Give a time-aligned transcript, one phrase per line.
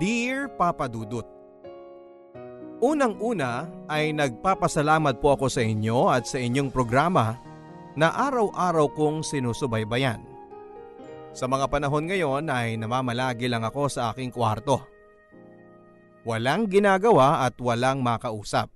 [0.00, 1.28] Dear Papa Dudut,
[2.82, 7.36] Unang-una ay nagpapasalamat po ako sa inyo at sa inyong programa
[7.92, 10.18] na araw-araw kong sinusubaybayan.
[11.36, 14.82] Sa mga panahon ngayon ay namamalagi lang ako sa aking kwarto.
[16.26, 18.72] Walang ginagawa at walang makausap.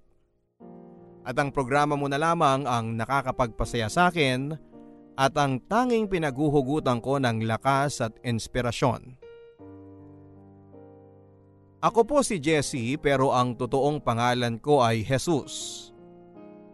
[1.26, 4.54] At ang programa mo na lamang ang nakakapagpasaya sa akin
[5.16, 9.25] at ang tanging pinaguhugutan ko ng lakas at inspirasyon.
[11.86, 15.86] Ako po si Jesse pero ang totoong pangalan ko ay Jesus.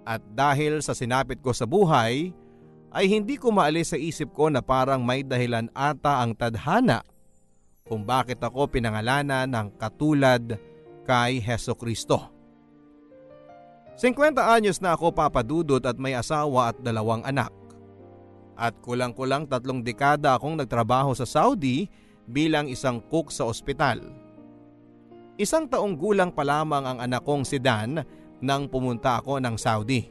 [0.08, 2.32] At dahil sa sinapit ko sa buhay,
[2.88, 7.04] ay hindi ko maalis sa isip ko na parang may dahilan ata ang tadhana
[7.84, 10.56] kung bakit ako pinangalanan ng katulad
[11.04, 12.32] kay Heso Kristo.
[14.00, 17.52] 50 anyos na ako papadudot at may asawa at dalawang anak.
[18.56, 21.84] At kulang-kulang tatlong dekada akong nagtrabaho sa Saudi
[22.24, 24.21] bilang isang cook sa ospital.
[25.40, 28.04] Isang taong gulang pa lamang ang anak kong si Dan
[28.42, 30.04] nang pumunta ako ng Saudi.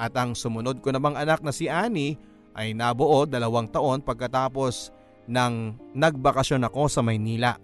[0.00, 2.16] At ang sumunod ko namang anak na si Annie
[2.56, 4.88] ay nabuo dalawang taon pagkatapos
[5.28, 7.60] nang nagbakasyon ako sa Maynila.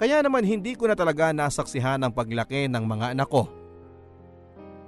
[0.00, 3.46] Kaya naman hindi ko na talaga nasaksihan ang paglaki ng mga anak ko.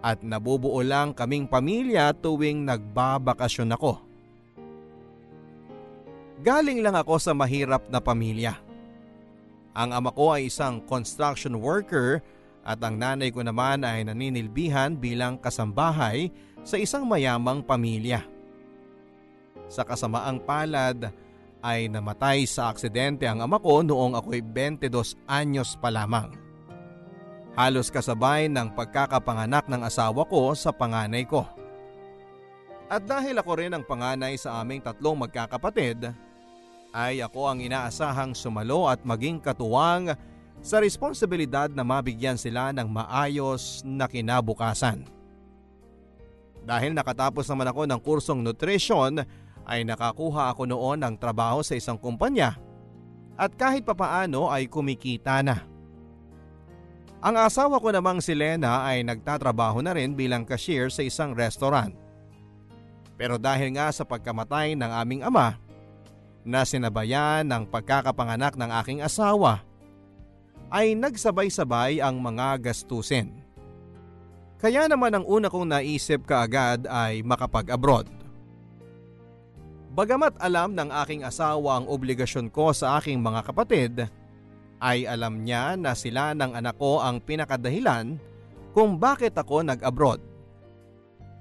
[0.02, 4.02] At nabubuo lang kaming pamilya tuwing nagbabakasyon ako.
[6.42, 8.71] Galing lang ako sa mahirap na pamilya.
[9.72, 12.20] Ang ama ko ay isang construction worker
[12.62, 16.28] at ang nanay ko naman ay naninilbihan bilang kasambahay
[16.62, 18.22] sa isang mayamang pamilya.
[19.72, 21.08] Sa kasamaang palad
[21.64, 26.28] ay namatay sa aksidente ang ama ko noong ako'y 22 anyos pa lamang.
[27.56, 31.44] Halos kasabay ng pagkakapanganak ng asawa ko sa panganay ko.
[32.92, 36.12] At dahil ako rin ang panganay sa aming tatlong magkakapatid,
[36.92, 40.12] ay ako ang inaasahang sumalo at maging katuwang
[40.62, 45.02] sa responsibilidad na mabigyan sila ng maayos na kinabukasan.
[46.62, 49.18] Dahil nakatapos naman ako ng kursong nutrition
[49.66, 52.54] ay nakakuha ako noon ng trabaho sa isang kumpanya
[53.34, 55.66] at kahit papaano ay kumikita na.
[57.22, 61.94] Ang asawa ko namang si Lena ay nagtatrabaho na rin bilang cashier sa isang restaurant.
[63.14, 65.54] Pero dahil nga sa pagkamatay ng aming ama
[66.42, 69.62] na sinabayan ng pagkakapanganak ng aking asawa
[70.72, 73.30] ay nagsabay-sabay ang mga gastusin.
[74.62, 78.06] Kaya naman ang una kong naisip kaagad ay makapag-abroad.
[79.92, 83.94] Bagamat alam ng aking asawa ang obligasyon ko sa aking mga kapatid,
[84.80, 88.16] ay alam niya na sila ng anak ko ang pinakadahilan
[88.72, 90.31] kung bakit ako nag-abroad.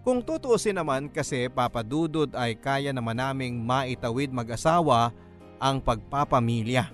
[0.01, 5.13] Kung tutuusin naman kasi papadudod ay kaya naman naming maitawid mag-asawa
[5.61, 6.89] ang pagpapamilya.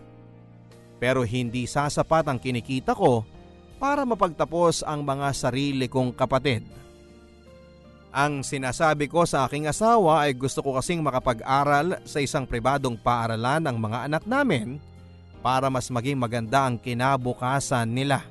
[0.99, 3.23] Pero hindi sasapat ang kinikita ko
[3.79, 6.67] para mapagtapos ang mga sarili kong kapatid.
[8.11, 13.61] Ang sinasabi ko sa aking asawa ay gusto ko kasing makapag-aral sa isang pribadong paaralan
[13.71, 14.81] ng mga anak namin
[15.39, 18.25] para mas maging maganda ang kinabukasan nila.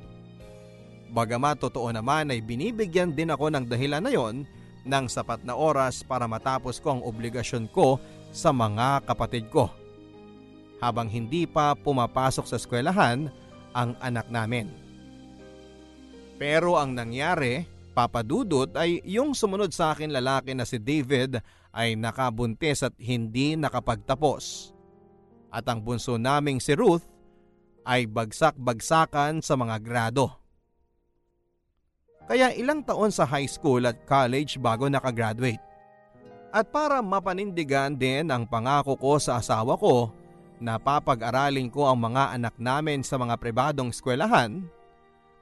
[1.16, 4.44] Bagamat totoo naman ay binibigyan din ako ng dahilan na yon
[4.86, 7.98] ng sapat na oras para matapos ko ang obligasyon ko
[8.30, 9.68] sa mga kapatid ko.
[10.78, 13.28] Habang hindi pa pumapasok sa eskwelahan
[13.74, 14.70] ang anak namin.
[16.36, 17.64] Pero ang nangyari,
[17.96, 21.40] papadudot ay yung sumunod sa akin lalaki na si David
[21.72, 24.72] ay nakabuntis at hindi nakapagtapos.
[25.48, 27.04] At ang bunso naming si Ruth
[27.88, 30.45] ay bagsak-bagsakan sa mga grado.
[32.26, 35.62] Kaya ilang taon sa high school at college bago nakagraduate.
[36.50, 40.10] At para mapanindigan din ang pangako ko sa asawa ko
[40.58, 44.64] na papag-aralin ko ang mga anak namin sa mga pribadong eskwelahan,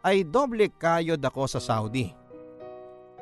[0.04, 2.12] ay doble kayod ako sa Saudi.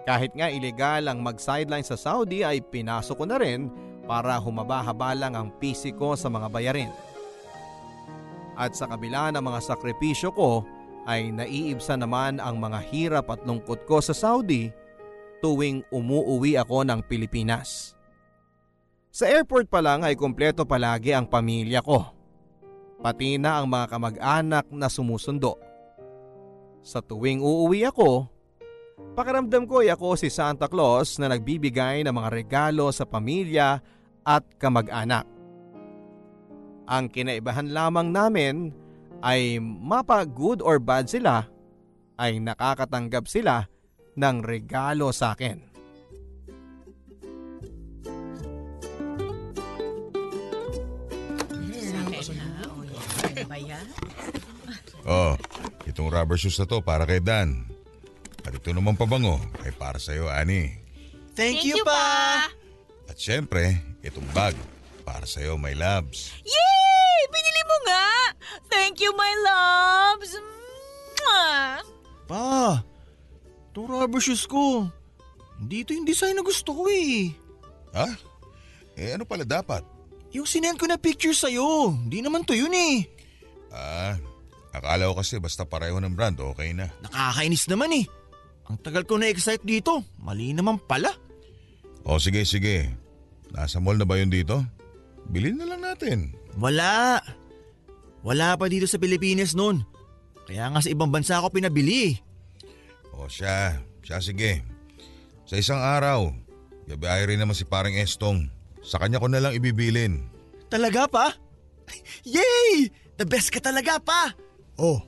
[0.03, 3.71] Kahit nga ilegal ang mag-sideline sa Saudi ay pinasok ko na rin
[4.03, 6.91] para humaba-haba lang ang PC sa mga bayarin.
[8.59, 10.67] At sa kabila ng mga sakripisyo ko
[11.07, 14.71] ay naiibsa naman ang mga hirap at lungkot ko sa Saudi
[15.43, 17.99] tuwing umuuwi ako ng Pilipinas.
[19.13, 22.07] Sa airport pa lang ay kumpleto palagi ang pamilya ko.
[23.03, 25.59] Pati na ang mga kamag-anak na sumusundo.
[26.81, 28.31] Sa tuwing uuwi ako,
[29.19, 33.83] pakiramdam ko ay ako si Santa Claus na nagbibigay ng mga regalo sa pamilya
[34.23, 35.27] at kamag-anak.
[36.87, 38.71] Ang kinaibahan lamang namin
[39.23, 41.47] ay mapa good or bad sila
[42.19, 43.67] ay nakakatanggap sila
[44.19, 45.73] ng regalo sa akin.
[55.03, 55.35] Oh,
[55.91, 57.67] itong rubber shoes na to para kay Dan.
[58.47, 60.79] At ito naman pabango ay para sa'yo, Ani.
[61.35, 62.47] Thank, you, pa!
[63.11, 64.55] At syempre, itong bag
[65.03, 66.31] para sa'yo, my loves.
[66.47, 66.72] Yay!
[68.93, 70.37] Thank you, my loves!
[71.17, 71.81] Mwah!
[72.29, 72.85] Pa,
[73.73, 74.85] itong rubber shoes ko.
[75.57, 77.33] Hindi ito yung design na gusto ko eh.
[77.97, 78.05] Ha?
[79.01, 79.81] Eh ano pala dapat?
[80.37, 83.09] Yung sinend ko na picture sa'yo, hindi naman to yun eh.
[83.73, 84.21] Ah,
[84.77, 86.93] akala ko kasi basta pareho ng brand, okay na.
[87.01, 88.05] Nakakainis naman eh.
[88.69, 91.17] Ang tagal ko na-excite dito, mali naman pala.
[92.05, 92.93] O sige, sige.
[93.57, 94.61] Nasa mall na ba yun dito?
[95.33, 96.37] Bilhin na lang natin.
[96.61, 97.25] Wala.
[98.23, 99.83] Wala pa dito sa Pilipinas noon.
[100.47, 102.19] Kaya nga sa ibang bansa ako pinabili.
[103.15, 104.63] O siya, siya sige.
[105.47, 106.31] Sa isang araw,
[106.87, 108.47] gabiyahe rin naman si parang Estong.
[108.83, 110.27] Sa kanya ko na lang ibibilin.
[110.71, 111.35] Talaga pa?
[112.27, 112.91] Yay!
[113.19, 114.35] The best ka talaga pa!
[114.81, 114.99] Oh,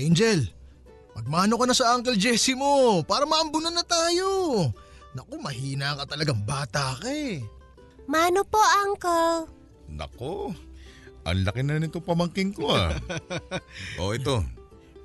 [0.00, 0.48] Angel,
[1.12, 4.64] magmano ka na sa Uncle Jesse mo para maambunan na tayo.
[5.12, 7.42] Naku, mahina ka talagang bata ka eh.
[8.06, 9.50] Mano po, Uncle?
[9.90, 10.54] Nako,
[11.24, 12.96] ang laki na nito pamangking ko ah.
[14.00, 14.40] o ito,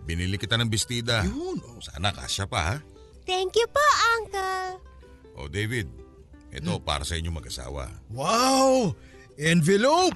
[0.08, 1.26] binili kita ng bestida.
[1.28, 1.80] Yun, oh.
[1.84, 2.76] Sana kasya pa ha.
[3.26, 3.86] Thank you po,
[4.16, 4.80] Uncle.
[5.36, 5.90] O David,
[6.54, 7.92] ito para sa inyo mag-asawa.
[8.14, 8.96] Wow!
[9.36, 10.16] Envelope!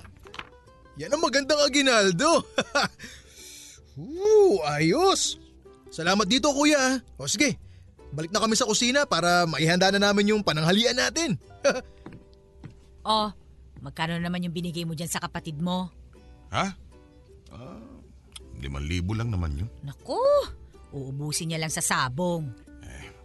[1.00, 2.44] Yan ang magandang aginaldo.
[3.96, 5.40] Woo, ayos.
[5.90, 7.00] Salamat dito kuya.
[7.16, 7.56] O sige,
[8.12, 11.36] balik na kami sa kusina para maihanda na namin yung pananghalian natin.
[13.10, 13.32] Oh,
[13.80, 15.92] magkano naman yung binigay mo dyan sa kapatid mo?
[16.52, 16.66] Ha?
[17.50, 17.82] Ah,
[18.60, 19.70] liman libo lang naman yun.
[19.82, 20.20] Naku,
[20.94, 22.70] uubusin niya lang sa sabong.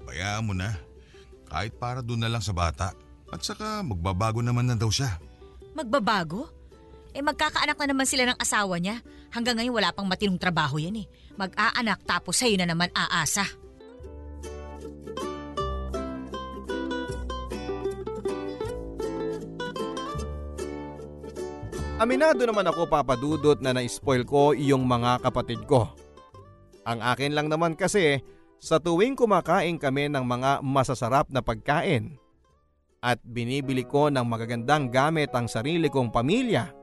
[0.04, 0.76] Bayaan mo na.
[1.48, 2.92] Kahit para doon na lang sa bata.
[3.32, 5.16] At saka magbabago naman na daw siya.
[5.74, 6.46] Magbabago?
[7.16, 9.00] Eh magkakaanak na naman sila ng asawa niya.
[9.32, 11.06] Hanggang ngayon wala pang matinong trabaho yan eh.
[11.34, 13.42] Mag-aanak tapos sa'yo na naman aasa.
[21.94, 25.94] Aminado naman ako papadudot na na-spoil ko yung mga kapatid ko.
[26.82, 28.18] Ang akin lang naman kasi
[28.58, 32.18] sa tuwing kumakain kami ng mga masasarap na pagkain
[32.98, 36.74] at binibili ko ng magagandang gamit ang sarili kong pamilya.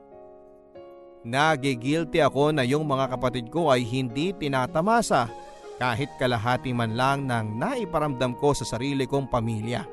[1.28, 5.28] Nagigilty ako na yung mga kapatid ko ay hindi tinatamasa
[5.76, 9.84] kahit kalahati man lang ng naiparamdam ko sa sarili kong pamilya.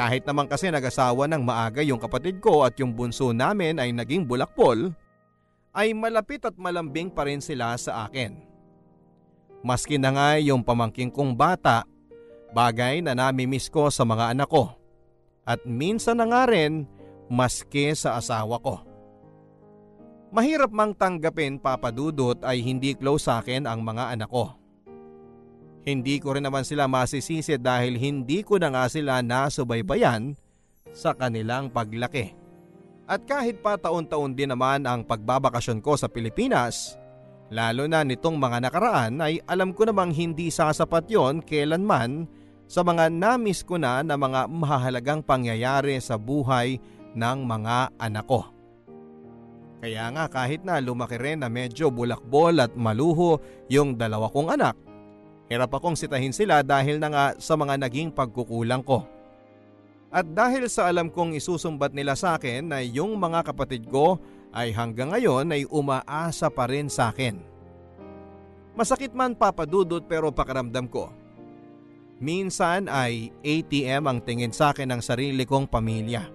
[0.00, 4.24] Kahit naman kasi nag-asawa ng maaga yung kapatid ko at yung bunso namin ay naging
[4.24, 4.96] bulakpol,
[5.76, 8.40] ay malapit at malambing pa rin sila sa akin.
[9.60, 11.84] Maski na nga yung pamangking kong bata,
[12.56, 14.72] bagay na namimiss ko sa mga anak ko.
[15.44, 16.88] At minsan na nga rin,
[17.28, 18.80] maski sa asawa ko.
[20.32, 24.56] Mahirap mang tanggapin papadudot ay hindi close sa akin ang mga anak ko.
[25.90, 30.38] Hindi ko rin naman sila masisisi dahil hindi ko na nga sila nasubaybayan
[30.94, 32.30] sa kanilang paglaki.
[33.10, 36.94] At kahit pa taon-taon din naman ang pagbabakasyon ko sa Pilipinas,
[37.50, 42.30] lalo na nitong mga nakaraan ay alam ko namang hindi sasapat yon kailanman
[42.70, 46.78] sa mga namis ko na na mga mahalagang pangyayari sa buhay
[47.18, 48.46] ng mga anak ko.
[49.82, 54.78] Kaya nga kahit na lumaki rin na medyo bulakbol at maluho yung dalawa kong anak,
[55.50, 59.02] Hirap akong sitahin sila dahil na nga sa mga naging pagkukulang ko.
[60.14, 64.22] At dahil sa alam kong isusumbat nila sa akin na yung mga kapatid ko
[64.54, 67.38] ay hanggang ngayon ay umaasa pa rin sa akin.
[68.78, 71.10] Masakit man papadudot pero pakaramdam ko.
[72.22, 76.30] Minsan ay ATM ang tingin sa akin ng sarili kong pamilya.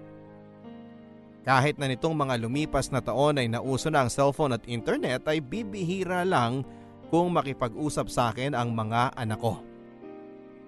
[1.46, 5.40] Kahit na nitong mga lumipas na taon ay nauso na ang cellphone at internet ay
[5.40, 6.66] bibihira lang
[7.08, 9.62] kung makipag-usap sa akin ang mga anak ko.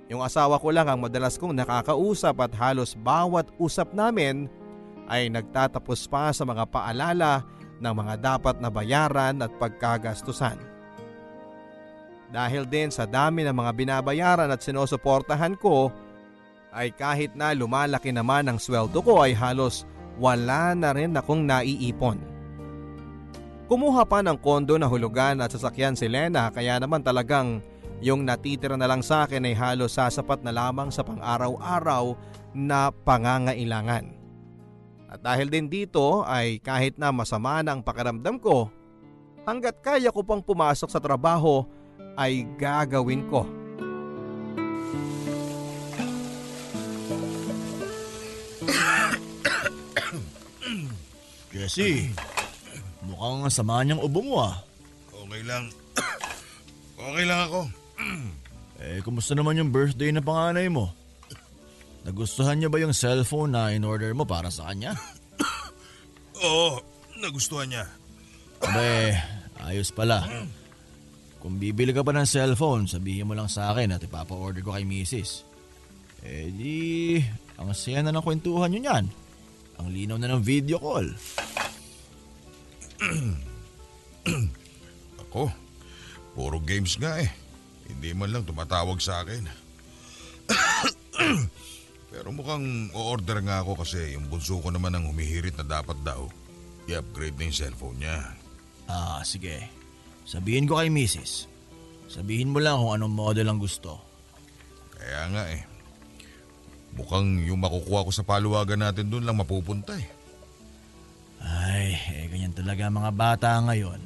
[0.09, 4.49] Yung asawa ko lang ang madalas kong nakakausap at halos bawat usap namin
[5.09, 7.45] ay nagtatapos pa sa mga paalala
[7.81, 10.57] ng mga dapat na bayaran at pagkagastusan.
[12.29, 15.89] Dahil din sa dami ng mga binabayaran at sinusuportahan ko,
[16.69, 19.89] ay kahit na lumalaki naman ang sweldo ko ay halos
[20.21, 22.38] wala na rin akong naiipon.
[23.69, 27.61] Kumuha pa ng kondo na hulugan at sasakyan si Lena kaya naman talagang
[28.01, 32.17] yung natitira na lang sa akin ay halos sasapat na lamang sa pang-araw-araw
[32.57, 34.09] na pangangailangan.
[35.13, 38.73] At dahil din dito ay kahit na masama na ang pakiramdam ko,
[39.45, 41.69] hanggat kaya ko pang pumasok sa trabaho
[42.17, 43.45] ay gagawin ko.
[51.53, 52.17] Jesse,
[53.19, 54.63] Mukhang sama niyang ubo mo ah.
[55.11, 55.67] Okay lang.
[57.11, 57.61] okay lang ako.
[58.79, 60.95] Eh, kumusta naman yung birthday ng panganay mo?
[62.07, 64.95] Nagustuhan niya ba yung cellphone na in-order mo para sa kanya?
[66.47, 66.79] Oo,
[67.19, 67.91] nagustuhan niya.
[68.63, 69.19] Abe,
[69.67, 70.23] ayos pala.
[71.43, 74.87] Kung bibili ka pa ng cellphone, sabihin mo lang sa akin at ipapa-order ko kay
[74.87, 75.43] misis.
[76.23, 77.19] Eh di,
[77.59, 79.05] ang saya na ng kwentuhan nyo niyan.
[79.83, 81.11] Ang linaw na ng video call.
[85.29, 85.51] Ako,
[86.35, 87.31] puro games nga eh.
[87.89, 89.49] Hindi man lang tumatawag sa akin.
[92.13, 96.25] Pero mukhang o-order nga ako kasi yung bunso ko naman ang humihirit na dapat daw
[96.89, 98.17] i-upgrade na yung cellphone niya.
[98.89, 99.69] Ah, sige.
[100.25, 101.45] Sabihin ko kay misis.
[102.09, 104.01] Sabihin mo lang kung anong model ang gusto.
[104.97, 105.63] Kaya nga eh.
[106.97, 110.09] Mukhang yung makukuha ko sa paluwagan natin doon lang mapupunta eh.
[111.43, 114.01] Ay, eh, ganyan talaga mga bata ngayon.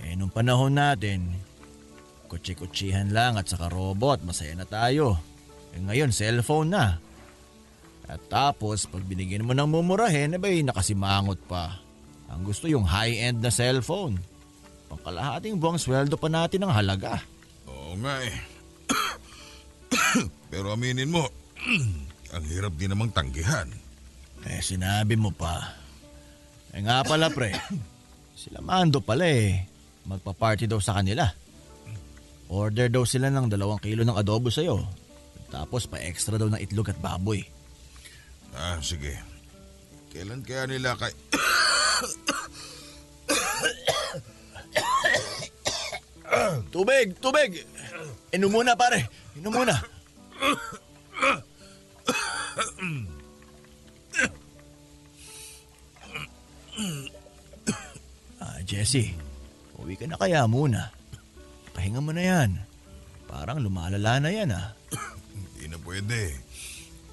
[0.00, 1.28] Eh, nung panahon natin,
[2.30, 5.20] kutsi-kutsihan lang at saka robot, masaya na tayo.
[5.76, 6.86] Eh, ngayon, cellphone na.
[8.10, 11.78] At tapos, pag binigyan mo ng mumurahin, eh, bay, nakasimangot pa.
[12.30, 14.18] Ang gusto yung high-end na cellphone.
[14.90, 17.22] Pangkalahating buwang sweldo pa natin ang halaga.
[17.70, 18.34] Oo nga eh.
[20.50, 21.26] Pero aminin mo,
[22.34, 23.70] ang hirap din namang tanggihan.
[24.46, 25.78] Eh, sinabi mo pa.
[26.70, 27.50] Eh nga pala, pre.
[28.38, 29.66] Sila Mando pala eh.
[30.06, 31.28] Magpa-party daw sa kanila.
[32.50, 34.82] Order daw sila ng dalawang kilo ng adobo sa'yo.
[35.50, 37.42] Tapos pa-extra daw ng itlog at baboy.
[38.54, 39.14] Ah, sige.
[40.10, 41.14] Kailan kaya nila kay...
[46.70, 47.18] Tubig!
[47.18, 47.66] Tubig!
[48.30, 49.10] Inom muna, pare.
[49.38, 49.74] Inom muna.
[58.40, 59.12] Ah, Jesse.
[59.76, 60.88] Uwi ka na kaya muna.
[61.76, 62.56] Pahinga mo na yan.
[63.28, 64.72] Parang lumalala na yan ah.
[65.36, 66.40] Hindi na pwede.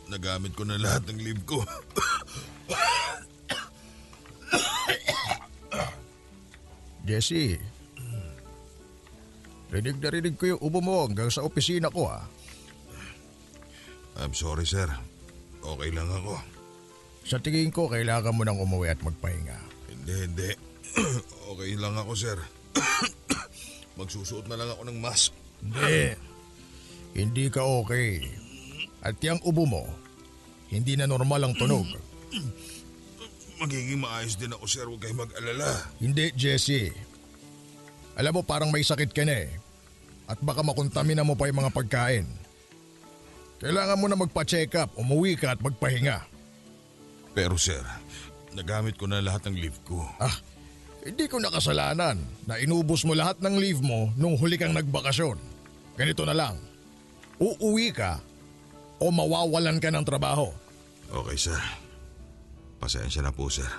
[0.07, 1.59] Nagamit ko na lahat ng leave ko.
[7.07, 7.55] Jesse,
[9.71, 12.23] rinig na rinig ko yung ubo mo hanggang sa opisina ko ah.
[14.19, 14.87] I'm sorry, sir.
[15.63, 16.56] Okay lang ako.
[17.27, 19.59] Sa tingin ko, kailangan mo nang umuwi at magpahinga.
[19.91, 20.49] Hindi, hindi.
[21.51, 22.39] okay lang ako, sir.
[23.99, 25.35] Magsusuot na lang ako ng mask.
[25.59, 26.15] Hindi.
[27.11, 28.23] Hindi ka okay.
[29.03, 29.83] At yung ubo mo,
[30.71, 31.83] hindi na normal ang tunog.
[33.59, 34.87] Magiging maayos din ako, sir.
[34.87, 35.91] Huwag kayong mag-alala.
[35.99, 36.95] Hindi, Jesse.
[38.15, 39.51] Alam mo, parang may sakit ka na eh.
[40.31, 42.23] At baka makontamina mo pa yung mga pagkain.
[43.59, 46.36] Kailangan mo na magpa-check up, umuwi ka at magpahinga.
[47.37, 47.85] Pero, sir,
[48.57, 50.01] nagamit ko na lahat ng leave ko.
[50.17, 50.33] Ah,
[51.05, 52.17] hindi ko nakasalanan
[52.49, 55.37] na inubos mo lahat ng leave mo nung huli kang nagbakasyon.
[55.93, 56.57] Ganito na lang.
[57.37, 58.17] Uuwi ka
[58.97, 60.49] o mawawalan ka ng trabaho.
[61.13, 61.61] Okay, sir.
[62.81, 63.69] Pasensya na po, sir.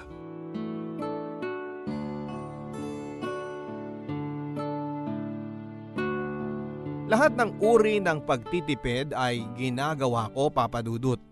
[7.11, 11.28] Lahat ng uri ng pagtitipid ay ginagawa ko papadudot.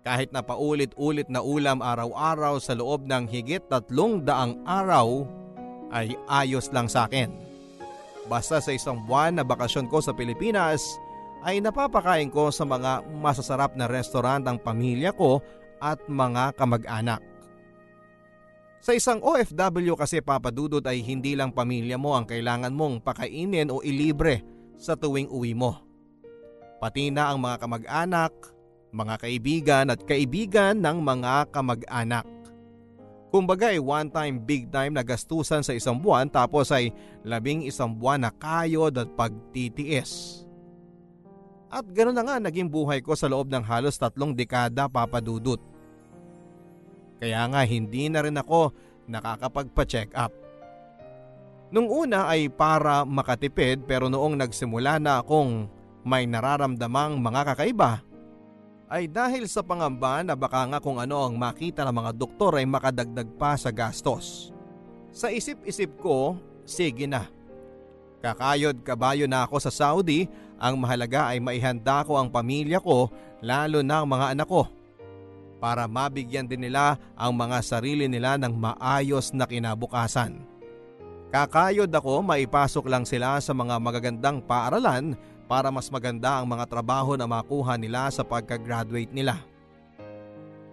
[0.00, 5.28] Kahit na paulit-ulit na ulam araw-araw sa loob ng higit tatlong daang araw
[5.92, 7.28] ay ayos lang sa akin.
[8.24, 10.96] Basta sa isang buwan na bakasyon ko sa Pilipinas
[11.44, 15.44] ay napapakain ko sa mga masasarap na restaurant ang pamilya ko
[15.80, 17.20] at mga kamag-anak.
[18.80, 23.84] Sa isang OFW kasi papadudot ay hindi lang pamilya mo ang kailangan mong pakainin o
[23.84, 24.40] ilibre
[24.80, 25.76] sa tuwing uwi mo.
[26.80, 28.32] Pati na ang mga kamag-anak,
[28.90, 32.26] mga kaibigan at kaibigan ng mga kamag-anak.
[33.30, 36.90] Kumbaga ay one time big time na gastusan sa isang buwan tapos ay
[37.22, 40.42] labing isang buwan na kayod at pagtitiis.
[41.70, 45.62] At ganoon na nga naging buhay ko sa loob ng halos tatlong dekada papadudot.
[47.22, 48.74] Kaya nga hindi na rin ako
[49.06, 50.34] nakakapagpa-check up.
[51.70, 55.70] Nung una ay para makatipid pero noong nagsimula na akong
[56.02, 58.02] may nararamdamang mga kakaiba,
[58.90, 62.66] ay dahil sa pangamba na baka nga kung ano ang makita ng mga doktor ay
[62.66, 64.50] makadagdag pa sa gastos.
[65.14, 66.34] Sa isip-isip ko,
[66.66, 67.30] sige na.
[68.18, 70.26] Kakayod kabayo na ako sa Saudi,
[70.58, 73.08] ang mahalaga ay maihanda ko ang pamilya ko
[73.40, 74.68] lalo na ang mga anak ko
[75.60, 80.40] para mabigyan din nila ang mga sarili nila ng maayos na kinabukasan.
[81.30, 85.14] Kakayod ako maipasok lang sila sa mga magagandang paaralan
[85.50, 89.42] para mas maganda ang mga trabaho na makuha nila sa pagka-graduate nila.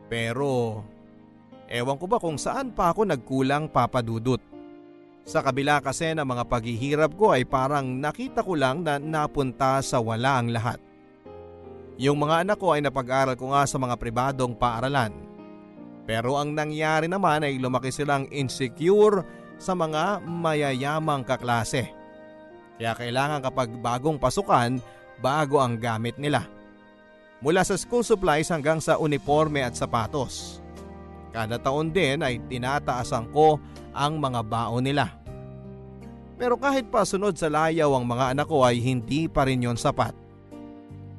[0.06, 0.86] Pero
[1.68, 4.40] Ewan ko ba kung saan pa ako nagkulang papadudot.
[5.28, 10.00] Sa kabila kasi ng mga paghihirap ko ay parang nakita ko lang na napunta sa
[10.00, 10.80] wala ang lahat.
[12.00, 15.12] Yung mga anak ko ay napag-aral ko nga sa mga pribadong paaralan.
[16.08, 19.28] Pero ang nangyari naman ay lumaki silang insecure
[19.60, 21.97] sa mga mayayamang kaklase.
[22.78, 24.78] Kaya kailangan kapag bagong pasukan,
[25.18, 26.46] bago ang gamit nila.
[27.42, 30.62] Mula sa school supplies hanggang sa uniforme at sapatos.
[31.34, 33.62] Kada taon din ay tinataasan ko
[33.94, 35.14] ang mga baon nila.
[36.38, 39.78] Pero kahit pa sunod sa layaw ang mga anak ko ay hindi pa rin yon
[39.78, 40.14] sapat.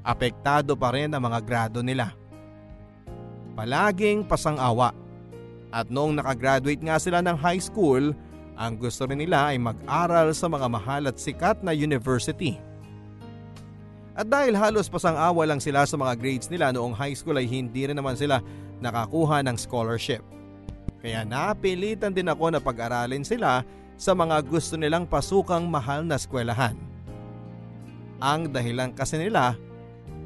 [0.06, 2.14] Apektado pa rin ang mga grado nila.
[3.58, 4.94] Palaging pasang-awa.
[5.74, 8.14] At noong nakagraduate nga sila ng high school,
[8.58, 12.58] ang gusto rin nila ay mag-aral sa mga mahal at sikat na university.
[14.18, 17.86] At dahil halos pasang-awa lang sila sa mga grades nila noong high school ay hindi
[17.86, 18.42] rin naman sila
[18.82, 20.26] nakakuha ng scholarship.
[20.98, 23.62] Kaya napilitan din ako na pag-aralin sila
[23.94, 26.74] sa mga gusto nilang pasukang mahal na eskwelahan.
[28.18, 29.54] Ang dahilan kasi nila,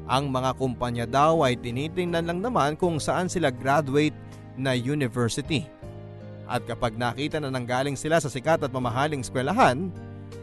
[0.09, 4.17] ang mga kumpanya daw ay tinitingnan lang naman kung saan sila graduate
[4.57, 5.69] na university.
[6.53, 9.89] At kapag nakita na nanggaling sila sa sikat at mamahaling eskwelahan,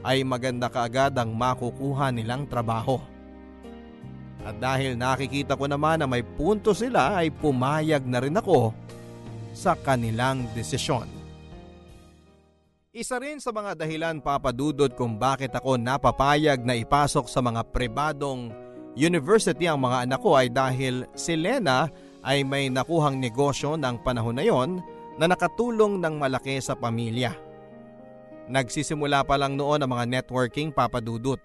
[0.03, 2.99] ay maganda kaagad ang makukuha nilang trabaho.
[4.43, 8.75] At dahil nakikita ko naman na may punto sila ay pumayag na rin ako
[9.55, 11.07] sa kanilang desisyon.
[12.91, 18.51] Isa rin sa mga dahilan papadudod kung bakit ako napapayag na ipasok sa mga pribadong
[18.99, 21.87] university ang mga anak ko ay dahil si Lena
[22.27, 24.83] ay may nakuhang negosyo ng panahon na yon
[25.21, 27.37] na nakatulong ng malaki sa pamilya.
[28.49, 31.37] Nagsisimula pa lang noon ang mga networking papadudot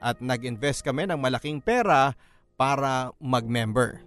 [0.00, 2.16] at nag-invest kami ng malaking pera
[2.56, 4.00] para mag-member.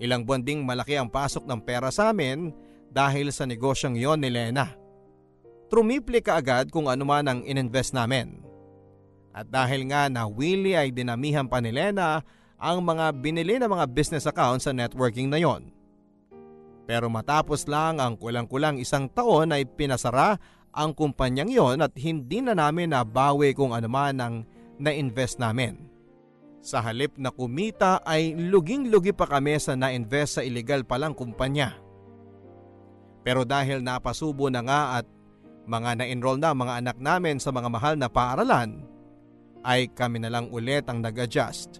[0.00, 2.56] Ilang buwan ding malaki ang pasok ng pera sa amin
[2.88, 4.72] dahil sa negosyong yon ni Lena.
[5.68, 8.40] Trumiple kaagad kung ano man ang ininvest namin.
[9.30, 12.24] At dahil nga na Willie ay dinamihan pa ni Lena
[12.56, 15.68] ang mga binili ng mga business accounts sa networking na yon.
[16.90, 20.42] Pero matapos lang ang kulang-kulang isang taon ay pinasara
[20.74, 24.34] ang kumpanyang yon at hindi na namin nabawi kung ano man ang
[24.74, 25.86] na-invest namin.
[26.58, 31.78] Sa halip na kumita ay luging-lugi pa kami sa na-invest sa illegal palang kumpanya.
[33.22, 35.06] Pero dahil napasubo na nga at
[35.70, 38.82] mga na-enroll na mga anak namin sa mga mahal na paaralan,
[39.62, 41.78] ay kami na lang ulit ang nag-adjust.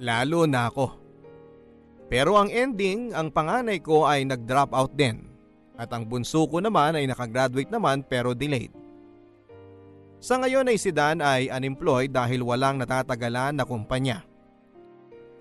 [0.00, 0.97] Lalo na ako.
[2.08, 5.28] Pero ang ending, ang panganay ko ay nag-drop out din
[5.78, 8.74] at ang bunso ko naman ay nakagraduate naman pero delayed.
[10.18, 14.26] Sa ngayon ay si Dan ay unemployed dahil walang natatagalan na kumpanya.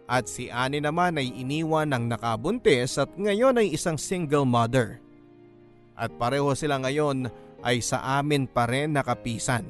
[0.05, 5.01] At si Annie naman ay iniwan ng nakabuntis at ngayon ay isang single mother.
[5.97, 7.27] At pareho sila ngayon
[7.65, 9.65] ay sa amin pa rin nakapisan.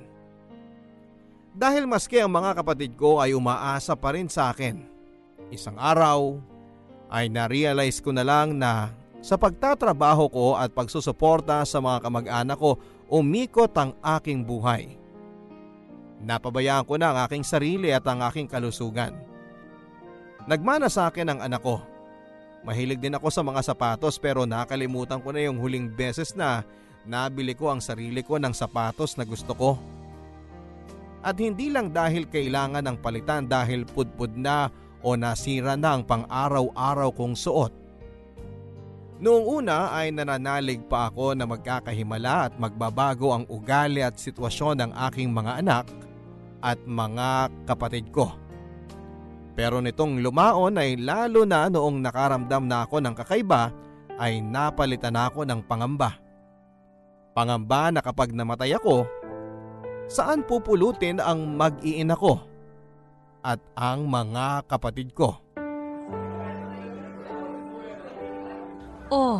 [1.57, 4.83] Dahil maski ang mga kapatid ko ay umaasa pa rin sa akin.
[5.49, 6.38] Isang araw
[7.08, 8.91] ay na-realize ko na lang na
[9.24, 14.96] sa pagtatrabaho ko at pagsusuporta sa mga kamag-anak ko umikot ang aking buhay.
[16.24, 19.13] Napabayaan ko na ang aking sarili at ang aking kalusugan.
[20.48, 21.84] Nagmana sa akin ang anak ko.
[22.63, 26.63] Mahilig din ako sa mga sapatos pero nakalimutan ko na yung huling beses na
[27.08, 29.72] nabili ko ang sarili ko ng sapatos na gusto ko.
[31.24, 37.10] At hindi lang dahil kailangan ng palitan dahil pudpud na o nasira na ang pang-araw-araw
[37.13, 37.73] kong suot.
[39.17, 44.91] Noong una ay nananalig pa ako na magkakahimala at magbabago ang ugali at sitwasyon ng
[45.10, 45.89] aking mga anak
[46.62, 48.29] at mga kapatid ko.
[49.57, 53.73] Pero nitong lumaon ay lalo na noong nakaramdam na ako ng kakaiba
[54.21, 56.21] ay napalitan ako ng pangamba.
[57.33, 59.10] Pangamba na kapag namatay ako,
[60.05, 62.38] saan pupulutin ang mag-iina ko
[63.47, 65.39] at ang mga kapatid ko?
[69.07, 69.39] Oh,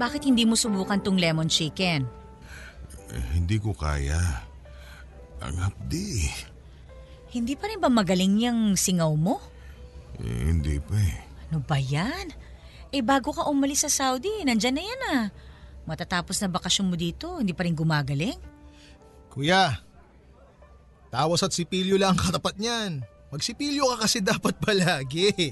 [0.00, 2.08] bakit hindi mo subukan tong lemon chicken?
[3.12, 4.48] Eh, hindi ko kaya.
[5.44, 6.24] Ang hapdi.
[7.36, 9.36] Hindi pa rin ba magaling yung singaw mo?
[10.24, 11.20] Eh, hindi pa eh.
[11.52, 12.32] Ano ba yan?
[12.94, 15.24] Eh bago ka umalis sa Saudi, nandyan na yan ah.
[15.84, 18.40] Matatapos na bakasyon mo dito, hindi pa rin gumagaling?
[19.28, 19.84] Kuya,
[21.12, 23.04] tawas at sipilyo lang ang katapat niyan.
[23.34, 25.50] Magsipilyo ka kasi dapat palagi.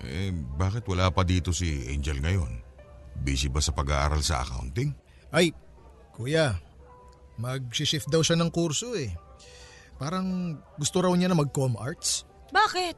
[0.00, 2.64] Eh, bakit wala pa dito si Angel ngayon?
[3.20, 4.96] Busy ba sa pag-aaral sa accounting?
[5.28, 5.52] Ay,
[6.16, 6.56] kuya,
[7.36, 9.12] mag-shift daw siya ng kurso eh.
[10.00, 12.24] Parang gusto raw niya na mag-com arts.
[12.48, 12.96] Bakit?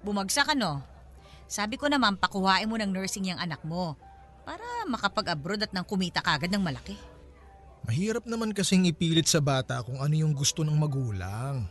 [0.00, 0.80] Bumagsak ano?
[1.44, 4.00] Sabi ko naman pakuhain mo ng nursing yung anak mo
[4.48, 6.96] para makapag-abroad at nang kumita kagad ng malaki.
[7.84, 11.68] Mahirap naman kasing ipilit sa bata kung ano yung gusto ng magulang.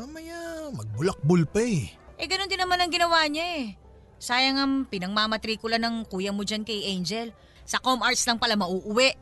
[0.00, 1.92] Mamaya, magbulakbul pa eh.
[2.16, 3.76] Eh ganun din naman ang ginawa niya eh.
[4.16, 7.36] Sayang ang pinangmamatrikula ng kuya mo dyan kay Angel.
[7.68, 9.12] Sa Com Arts lang pala mauuwi.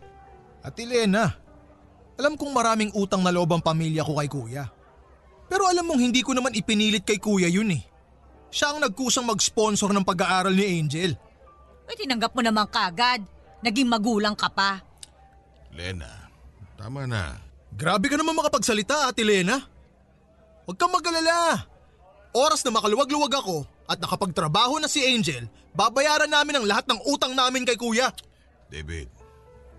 [0.62, 1.34] At Elena,
[2.14, 4.70] alam kong maraming utang na loob ang pamilya ko kay kuya.
[5.50, 7.82] Pero alam mong hindi ko naman ipinilit kay kuya yun eh.
[8.54, 11.10] Siya ang nagkusang mag-sponsor ng pag-aaral ni Angel.
[11.90, 13.26] Eh tinanggap mo naman kagad.
[13.66, 14.78] Naging magulang ka pa.
[15.74, 16.30] Lena,
[16.78, 17.34] tama na.
[17.74, 19.77] Grabe ka naman makapagsalita, Ate Lena.
[20.68, 21.64] Huwag kang mag-alala.
[22.36, 27.32] Oras na makaluwag-luwag ako at nakapagtrabaho na si Angel, babayaran namin ang lahat ng utang
[27.32, 28.12] namin kay kuya.
[28.68, 29.08] David,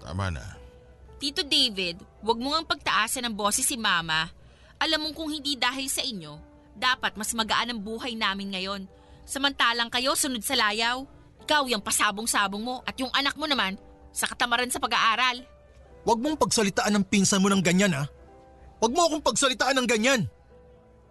[0.01, 0.57] tama na.
[1.21, 4.33] Tito David, wag mo ngang pagtaasan ng boses si Mama.
[4.81, 6.41] Alam mong kung hindi dahil sa inyo,
[6.73, 8.89] dapat mas magaan ang buhay namin ngayon.
[9.29, 11.05] Samantalang kayo sunod sa layaw.
[11.45, 13.77] Ikaw yung pasabong-sabong mo at yung anak mo naman
[14.09, 15.45] sa katamaran sa pag-aaral.
[16.01, 18.09] Huwag mong pagsalitaan ng pinsan mo ng ganyan ha.
[18.81, 20.25] Huwag mo akong pagsalitaan ng ganyan.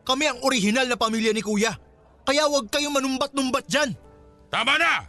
[0.08, 1.76] Kami ang orihinal na pamilya ni kuya.
[2.24, 3.92] Kaya huwag kayong manumbat-numbat dyan.
[4.48, 5.04] Tama na!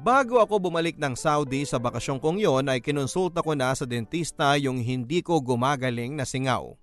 [0.00, 4.54] Bago ako bumalik ng Saudi sa bakasyon kong yon ay kinonsulta ko na sa dentista
[4.54, 6.78] yung hindi ko gumagaling na singaw.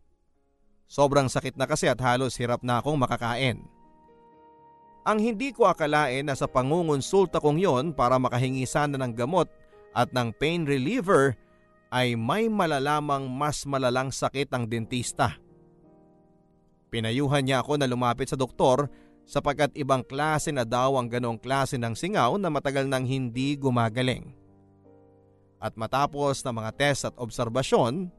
[0.91, 3.72] Sobrang sakit na kasi at halos hirap na akong makakain.
[5.03, 9.51] Ang hindi ko akalain na sa pangungonsulta kong yon para makahingi sana ng gamot
[9.91, 11.35] at ng pain reliever
[11.91, 15.35] ay may malalamang mas malalang sakit ang dentista.
[16.87, 18.87] Pinayuhan niya ako na lumapit sa doktor
[19.27, 24.31] sapagkat ibang klase na daw ang ganong klase ng singaw na matagal nang hindi gumagaling.
[25.63, 28.11] At matapos na mga test at obserbasyon,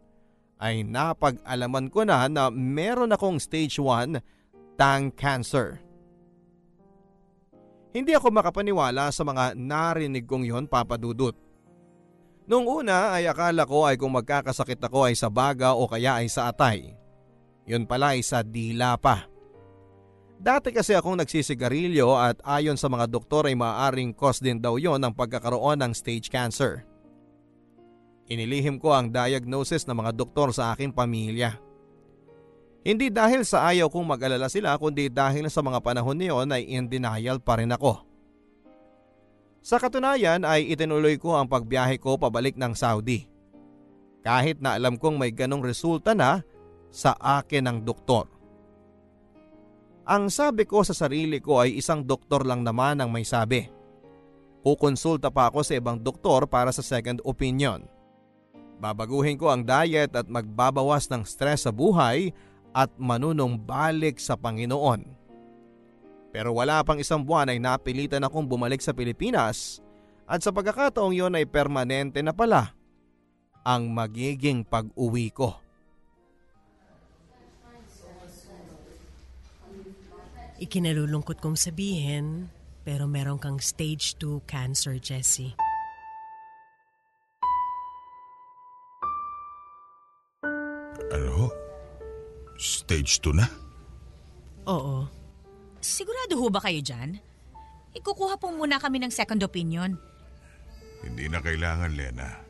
[0.57, 4.17] ay napag-alaman ko na na meron akong stage 1
[4.81, 5.84] tongue cancer.
[7.95, 11.39] Hindi ako makapaniwala sa mga narinig kong yon papadudot.
[12.51, 16.27] Noong una ay akala ko ay kung magkakasakit ako ay sa baga o kaya ay
[16.27, 16.91] sa atay.
[17.71, 19.31] Yun pala ay sa dila pa.
[20.37, 24.99] Dati kasi akong nagsisigarilyo at ayon sa mga doktor ay maaaring cause din daw yon
[25.01, 26.83] ng pagkakaroon ng stage cancer.
[28.29, 31.64] Inilihim ko ang diagnosis ng mga doktor sa aking pamilya.
[32.85, 36.85] Hindi dahil sa ayaw kong mag-alala sila kundi dahil sa mga panahon niyon ay in
[36.85, 38.05] denial pa rin ako.
[39.65, 43.25] Sa katunayan ay itinuloy ko ang pagbiyahe ko pabalik ng Saudi.
[44.21, 46.45] Kahit na alam kong may ganong resulta na
[46.93, 48.29] sa akin ng doktor.
[50.05, 53.65] Ang sabi ko sa sarili ko ay isang doktor lang naman ang may sabi.
[54.61, 57.89] Kukonsulta pa ako sa ibang doktor para sa second opinion.
[58.77, 62.37] Babaguhin ko ang diet at magbabawas ng stress sa buhay
[62.75, 65.07] at manunong balik sa Panginoon.
[66.35, 69.79] Pero wala pang isang buwan ay napilitan akong bumalik sa Pilipinas
[70.27, 72.75] at sa pagkakataong yon ay permanente na pala
[73.63, 75.55] ang magiging pag-uwi ko.
[80.59, 82.51] Ikinalulungkot kong sabihin,
[82.83, 85.55] pero meron kang stage 2 cancer, Jessie.
[91.15, 91.64] Ano?
[92.57, 93.47] Stage 2 na?
[94.71, 95.05] Oo.
[95.85, 97.21] Sigurado ho ba kayo dyan?
[97.95, 99.95] Ikukuha po muna kami ng second opinion.
[101.05, 102.45] Hindi na kailangan, Lena.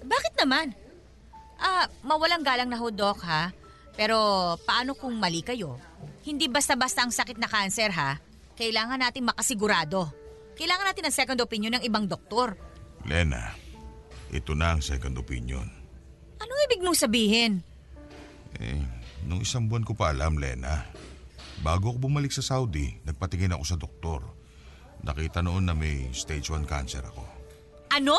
[0.00, 0.72] Bakit naman?
[1.60, 3.52] Ah, mawalang galang na ho, Doc, ha?
[3.94, 4.16] Pero
[4.64, 5.76] paano kung mali kayo?
[6.24, 8.16] Hindi basta-basta ang sakit na cancer, ha?
[8.56, 10.08] Kailangan natin makasigurado.
[10.56, 12.56] Kailangan natin ng second opinion ng ibang doktor.
[13.04, 13.52] Lena,
[14.32, 15.68] ito na ang second opinion.
[16.40, 17.60] Anong ibig mong sabihin?
[18.58, 18.82] Eh,
[19.28, 20.88] nung isang buwan ko pa alam, Lena.
[21.60, 24.20] Bago ako bumalik sa Saudi, nagpatingin ako sa doktor.
[25.04, 27.24] Nakita noon na may stage 1 cancer ako.
[27.92, 28.16] Ano?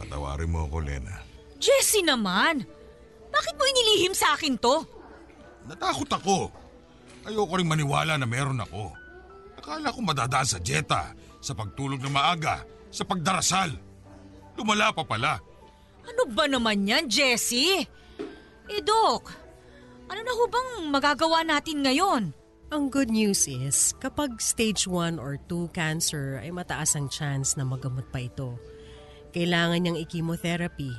[0.00, 1.20] Patawarin mo ako, Lena.
[1.60, 2.64] Jessie naman!
[3.30, 4.82] Bakit mo inilihim sa akin to?
[5.68, 6.36] Natakot ako.
[7.28, 8.96] Ayoko rin maniwala na meron ako.
[9.60, 13.70] Akala ko madadaan sa jeta, sa pagtulog na maaga, sa pagdarasal.
[14.56, 15.36] Lumala pa pala.
[16.08, 17.84] Ano ba naman yan, Jessie?
[18.70, 19.34] Eh, Doc,
[20.06, 22.30] ano na ho bang magagawa natin ngayon?
[22.70, 27.66] Ang good news is, kapag stage 1 or 2 cancer ay mataas ang chance na
[27.66, 28.54] magamot pa ito.
[29.34, 30.94] Kailangan niyang i-chemotherapy.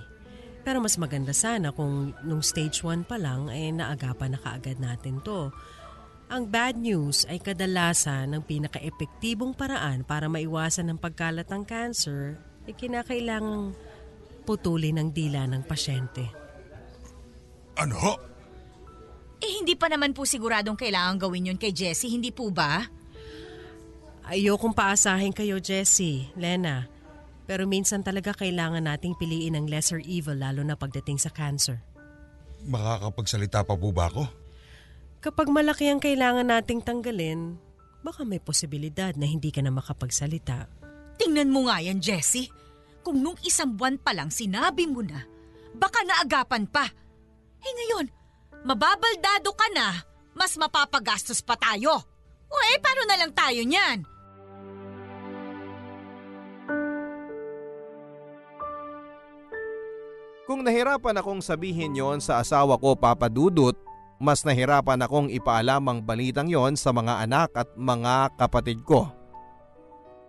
[0.67, 5.23] Pero mas maganda sana kung nung stage 1 pa lang ay naagapan na kaagad natin
[5.23, 5.47] to.
[6.27, 12.35] Ang bad news ay kadalasan ng pinaka-epektibong paraan para maiwasan ng pagkalat ng cancer
[12.67, 13.71] ay kinakailangang
[14.43, 16.40] putulin ang dila ng pasyente.
[17.79, 18.13] Ano ho?
[19.41, 22.85] Eh hindi pa naman po siguradong kailangan gawin yun kay Jessie, hindi po ba?
[24.31, 26.85] Ayokong paasahin kayo, Jessie, Lena.
[27.49, 31.81] Pero minsan talaga kailangan nating piliin ang lesser evil lalo na pagdating sa cancer.
[32.69, 34.29] Makakapagsalita pa po ba ako?
[35.21, 37.57] Kapag malaki ang kailangan nating tanggalin,
[38.05, 40.69] baka may posibilidad na hindi ka na makapagsalita.
[41.17, 42.49] Tingnan mo nga yan, Jessie.
[43.01, 45.25] Kung nung isang buwan pa lang sinabi mo na,
[45.77, 46.89] baka naagapan pa.
[47.61, 48.05] Eh ngayon,
[48.65, 50.01] mababaldado ka na,
[50.33, 52.01] mas mapapagastos pa tayo.
[52.51, 54.03] O eh, paano na lang tayo niyan?
[60.51, 63.77] Kung nahirapan akong sabihin yon sa asawa ko Papa Dudut,
[64.19, 69.07] mas nahirapan akong ipaalam ang balitang yon sa mga anak at mga kapatid ko.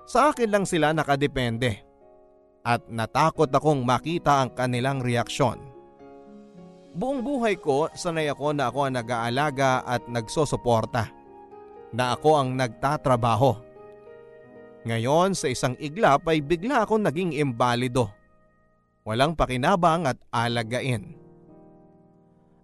[0.06, 1.82] Sa akin lang sila nakadepende
[2.62, 5.71] at natakot akong makita ang kanilang reaksyon.
[6.92, 11.09] Buong buhay ko sanay ako na ako ang nag-aalaga at nagsosuporta.
[11.92, 13.57] Na ako ang nagtatrabaho.
[14.85, 18.12] Ngayon sa isang iglap ay bigla akong naging imbalido
[19.02, 21.18] walang pakinabang at alagain.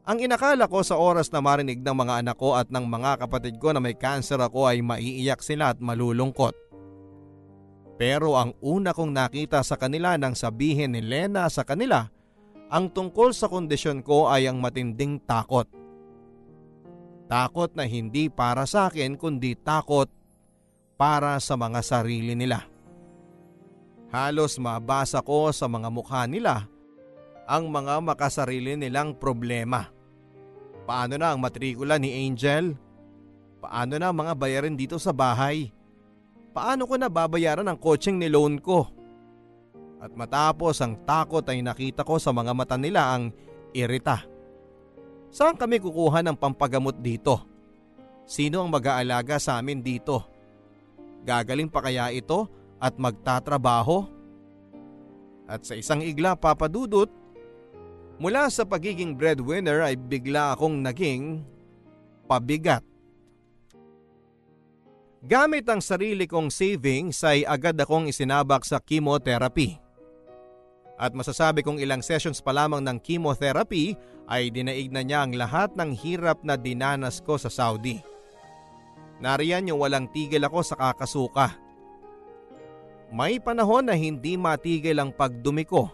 [0.09, 3.61] Ang inakala ko sa oras na marinig ng mga anak ko at ng mga kapatid
[3.61, 6.57] ko na may cancer ako ay maiiyak sila at malulungkot.
[8.01, 12.09] Pero ang una kong nakita sa kanila nang sabihin ni Lena sa kanila,
[12.69, 15.65] ang tungkol sa kondisyon ko ay ang matinding takot.
[17.29, 20.09] Takot na hindi para sa akin kundi takot
[20.97, 22.65] para sa mga sarili nila.
[24.09, 26.65] Halos mabasa ko sa mga mukha nila
[27.49, 29.89] ang mga makasarili nilang problema.
[30.89, 32.73] Paano na ang matrikula ni Angel?
[33.61, 35.73] Paano na ang mga bayarin dito sa bahay?
[36.53, 38.89] Paano ko na babayaran ang coaching ni loan ko?
[39.99, 43.35] At matapos ang takot ay nakita ko sa mga mata nila ang
[43.75, 44.23] irita.
[45.29, 47.43] Saan kami kukuha ng pampagamot dito?
[48.25, 50.23] Sino ang mag-aalaga sa amin dito?
[51.27, 52.47] Gagaling pa kaya ito
[52.79, 54.07] at magtatrabaho?
[55.49, 57.11] At sa isang igla papadudot,
[58.23, 61.43] mula sa pagiging breadwinner ay bigla akong naging
[62.29, 62.85] pabigat.
[65.19, 69.88] Gamit ang sarili kong savings ay agad akong isinabak sa chemotherapy.
[70.99, 73.95] At masasabi kong ilang sessions pa lamang ng chemotherapy
[74.27, 78.03] ay dinaig na niya ang lahat ng hirap na dinanas ko sa Saudi.
[79.23, 81.55] Nariyan yung walang tigil ako sa kakasuka.
[83.15, 85.87] May panahon na hindi matigil ang pagdumi ko.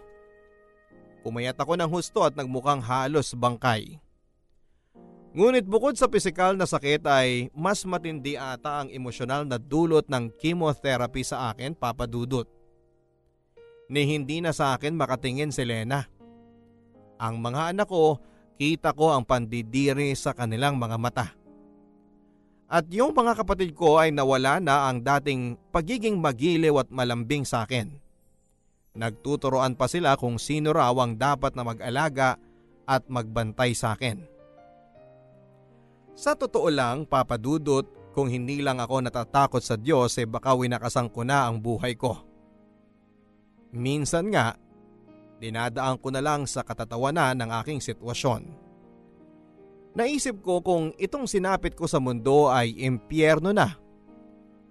[1.21, 3.97] Pumayat ako ng husto at nagmukhang halos bangkay.
[5.35, 10.31] Ngunit bukod sa pisikal na sakit ay mas matindi ata ang emosyonal na dulot ng
[10.39, 12.47] chemotherapy sa akin papadudot.
[13.85, 16.09] Ni hindi na sa akin makatingin si Lena.
[17.21, 18.17] Ang mga anak ko,
[18.57, 21.27] kita ko ang pandidiri sa kanilang mga mata.
[22.65, 27.61] At yung mga kapatid ko ay nawala na ang dating pagiging magiliw at malambing sa
[27.61, 27.93] akin.
[28.97, 32.41] Nagtuturoan pa sila kung sino raw ang dapat na mag-alaga
[32.89, 34.23] at magbantay sa akin.
[36.15, 41.27] Sa totoo lang, papadudot, kung hindi lang ako natatakot sa Diyos eh baka winakasan ko
[41.27, 42.34] na ang buhay ko.
[43.75, 44.55] Minsan nga,
[45.43, 48.47] dinadaan ko na lang sa katatawanan ng aking sitwasyon.
[49.95, 53.75] Naisip ko kung itong sinapit ko sa mundo ay impyerno na.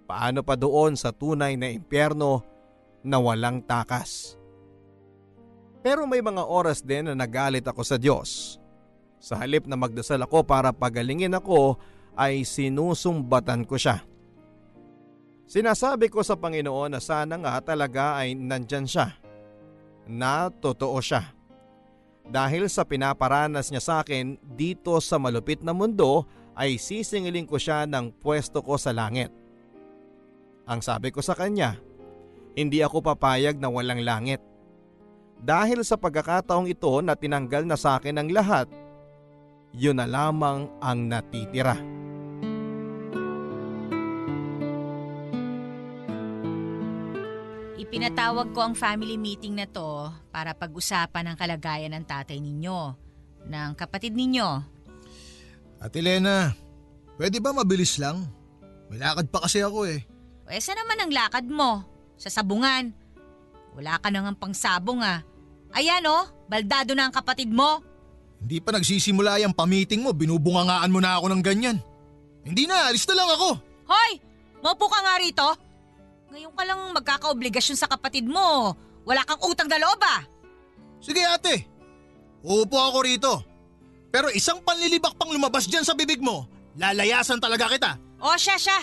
[0.04, 2.44] Paano pa doon sa tunay na impyerno
[3.00, 4.36] na walang takas?
[5.84, 8.56] Pero may mga oras din na nagalit ako sa Diyos.
[9.20, 11.76] Sa halip na magdasal ako para pagalingin ako
[12.16, 14.04] ay sinusumbatan ko siya.
[15.44, 19.12] Sinasabi ko sa Panginoon na sana nga talaga ay nandyan siya.
[20.08, 21.32] Na totoo siya.
[22.24, 26.24] Dahil sa pinaparanas niya sa akin dito sa malupit na mundo
[26.56, 29.28] ay sisingilin ko siya ng pwesto ko sa langit.
[30.64, 31.76] Ang sabi ko sa kanya,
[32.56, 34.40] hindi ako papayag na walang langit.
[35.36, 38.64] Dahil sa pagkakataong ito na tinanggal na sa akin ang lahat,
[39.76, 41.76] yun na lamang ang natitira.
[47.74, 52.94] Ipinatawag ko ang family meeting na to para pag-usapan ang kalagayan ng tatay ninyo,
[53.50, 54.46] ng kapatid ninyo.
[55.82, 56.54] Ate Lena,
[57.18, 58.30] pwede ba mabilis lang?
[58.86, 60.06] May lakad pa kasi ako eh.
[60.54, 61.82] Eh, saan naman ang lakad mo?
[62.14, 62.94] Sa sabungan.
[63.74, 65.26] Wala ka nang pangsabong ah.
[65.74, 67.82] Ayan oh, baldado na ang kapatid mo.
[68.38, 71.82] Hindi pa nagsisimula yung pamiting mo, binubungangaan mo na ako ng ganyan.
[72.46, 73.58] Hindi na, alis na lang ako.
[73.90, 74.10] Hoy!
[74.62, 75.48] Maupo ka nga rito.
[76.34, 78.74] Ngayon ka lang magkakaobligasyon sa kapatid mo.
[79.06, 80.26] Wala kang utang na loob ah.
[80.98, 81.62] Sige ate,
[82.42, 83.32] uupo ako rito.
[84.10, 88.02] Pero isang panlilibak pang lumabas dyan sa bibig mo, lalayasan talaga kita.
[88.18, 88.82] O siya siya.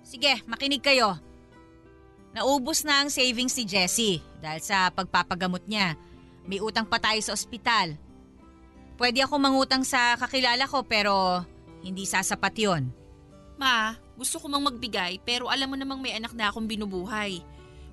[0.00, 1.20] Sige, makinig kayo.
[2.32, 6.00] Naubos na ang savings ni Jessie dahil sa pagpapagamot niya.
[6.48, 7.92] May utang pa tayo sa ospital.
[8.96, 11.44] Pwede ako mangutang sa kakilala ko pero
[11.84, 12.88] hindi sasapat yon.
[13.56, 17.40] Ma, gusto ko mang magbigay pero alam mo namang may anak na akong binubuhay.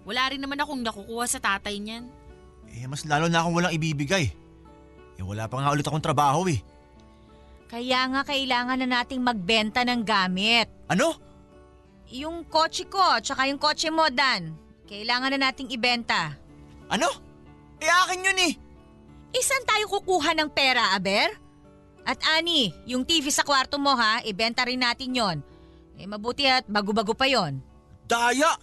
[0.03, 2.03] Wala rin naman akong nakukuha sa tatay niyan.
[2.73, 4.27] Eh, mas lalo na akong walang ibibigay.
[5.15, 6.59] Eh, wala pa nga ulit akong trabaho eh.
[7.71, 10.67] Kaya nga kailangan na nating magbenta ng gamit.
[10.91, 11.15] Ano?
[12.13, 14.53] Yung kotse ko, tsaka yung kotse mo, Dan.
[14.85, 16.35] Kailangan na nating ibenta.
[16.91, 17.09] Ano?
[17.81, 18.53] Eh, akin yun eh.
[19.33, 21.33] Isan tayo kukuha ng pera, Aber?
[22.03, 25.37] At Ani, yung TV sa kwarto mo ha, ibenta rin natin yon.
[26.03, 27.63] Eh mabuti at bago-bago pa yon.
[28.03, 28.59] Daya!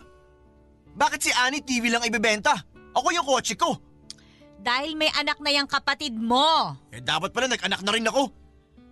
[0.92, 2.52] Bakit si Annie TV lang ibebenta?
[2.92, 3.80] Ako yung kotse ko.
[4.60, 6.76] Dahil may anak na yung kapatid mo.
[6.92, 8.28] Eh, dapat pala nag-anak na rin ako.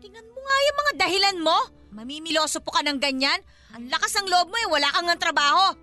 [0.01, 1.59] Tingnan mo nga yung mga dahilan mo.
[1.93, 3.37] Mamimiloso po ka ng ganyan.
[3.77, 5.77] Ang lakas ng loob mo eh, wala kang ng trabaho.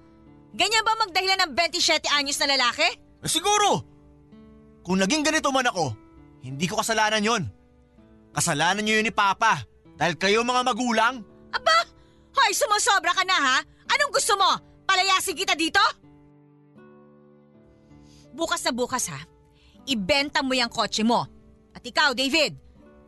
[0.57, 2.87] Ganyan ba magdahilan ng 27 anyos na lalaki?
[3.21, 3.85] Eh, siguro!
[4.81, 5.93] Kung naging ganito man ako,
[6.41, 7.43] hindi ko kasalanan yon.
[8.33, 9.61] Kasalanan niyo yun ni Papa.
[10.01, 11.21] Dahil kayo mga magulang.
[11.53, 11.94] Aba!
[12.35, 13.57] Hoy, sumusobra ka na ha?
[13.89, 14.51] Anong gusto mo?
[14.85, 15.81] Palayasin kita dito?
[18.35, 19.23] Bukas na bukas ha,
[19.87, 21.23] ibenta mo yung kotse mo.
[21.71, 22.59] At ikaw, David,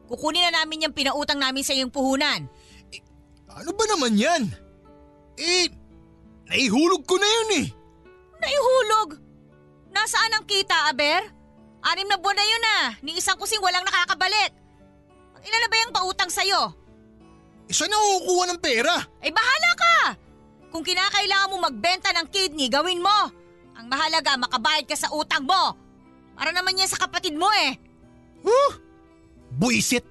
[0.07, 2.47] kukunin na namin yung pinautang namin sa iyong puhunan.
[3.51, 4.47] Ano ba naman yan?
[5.35, 5.67] Eh,
[6.47, 7.67] naihulog ko na yun eh.
[8.39, 9.19] Naihulog!
[9.91, 11.27] Nasaan ang kita, Aber?
[11.83, 12.87] Anim na buwan na yun ah.
[13.03, 14.51] Ni isang kusing walang nakakabalik.
[15.43, 16.86] Ilan na ba yung pautang sa'yo?
[17.67, 18.95] Isa na kukuha ng pera.
[19.19, 19.95] Ay bahala ka!
[20.71, 23.31] Kung kinakailangan mo magbenta ng kidney, gawin mo.
[23.75, 25.75] Ang mahalaga, makabayad ka sa utang mo.
[26.33, 27.75] Para naman yan sa kapatid mo eh.
[28.41, 28.71] Huh?
[29.51, 30.07] Buisit.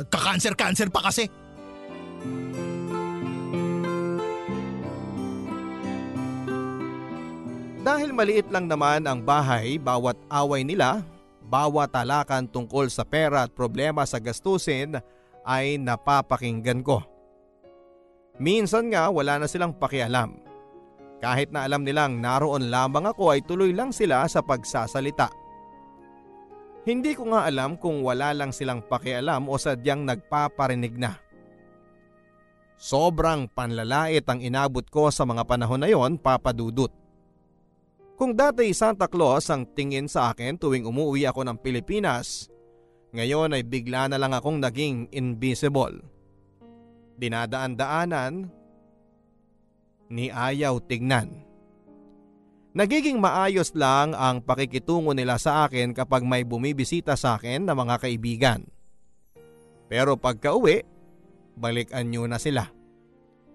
[0.00, 1.28] Nagka-cancer-cancer pa kasi.
[7.86, 11.06] Dahil maliit lang naman ang bahay, bawat away nila,
[11.46, 14.98] bawat talakan tungkol sa pera at problema sa gastusin
[15.46, 17.00] ay napapakinggan ko.
[18.36, 20.36] Minsan nga wala na silang pakialam.
[21.16, 25.32] Kahit na alam nilang naroon lamang ako ay tuloy lang sila sa pagsasalita.
[26.84, 31.18] Hindi ko nga alam kung wala lang silang pakialam o sadyang nagpaparinig na.
[32.76, 36.92] Sobrang panlalait ang inabot ko sa mga panahon na yon, papadudot.
[38.16, 42.52] Kung dati Santa Claus ang tingin sa akin tuwing umuwi ako ng Pilipinas,
[43.14, 46.02] ngayon ay bigla na lang akong naging invisible.
[47.16, 48.50] Dinadaan-daanan,
[50.10, 51.46] ni ayaw tignan.
[52.76, 57.96] Nagiging maayos lang ang pakikitungo nila sa akin kapag may bumibisita sa akin na mga
[58.04, 58.60] kaibigan.
[59.88, 60.84] Pero pagka uwi,
[61.56, 62.68] balikan nyo na sila.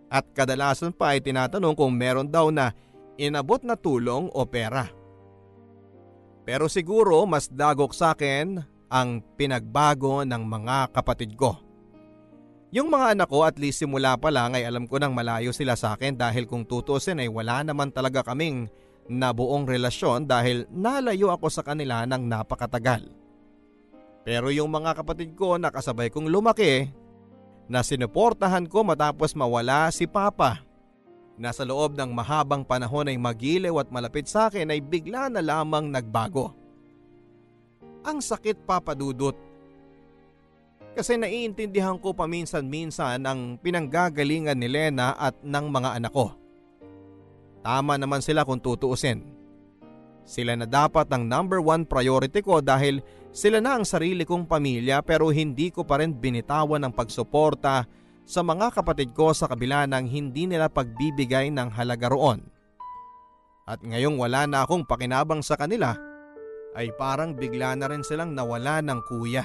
[0.09, 2.73] At kadalasan pa ay tinatanong kung meron daw na
[3.15, 4.89] inabot na tulong o pera.
[6.41, 8.57] Pero siguro mas dagok sa akin
[8.91, 11.55] ang pinagbago ng mga kapatid ko.
[12.75, 15.79] Yung mga anak ko at least simula pa lang ay alam ko nang malayo sila
[15.79, 18.67] sa akin dahil kung tutusin ay wala naman talaga kaming
[19.07, 23.07] nabuong relasyon dahil nalayo ako sa kanila ng napakatagal.
[24.27, 26.91] Pero yung mga kapatid ko na kasabay kong lumaki,
[27.71, 30.59] na sinuportahan ko matapos mawala si Papa.
[31.39, 35.87] Nasa loob ng mahabang panahon ay magilew at malapit sa akin ay bigla na lamang
[35.87, 36.51] nagbago.
[38.01, 39.37] Ang sakit papadudot.
[40.91, 46.35] Kasi naiintindihan ko paminsan-minsan ang pinanggagalingan ni Lena at ng mga anak ko.
[47.61, 49.23] Tama naman sila kung tutuusin.
[50.27, 52.99] Sila na dapat ang number one priority ko dahil
[53.31, 57.87] sila na ang sarili kong pamilya pero hindi ko pa rin binitawan ang pagsuporta
[58.27, 62.43] sa mga kapatid ko sa kabila ng hindi nila pagbibigay ng halaga roon.
[63.63, 65.95] At ngayong wala na akong pakinabang sa kanila,
[66.75, 69.43] ay parang bigla na rin silang nawala ng kuya.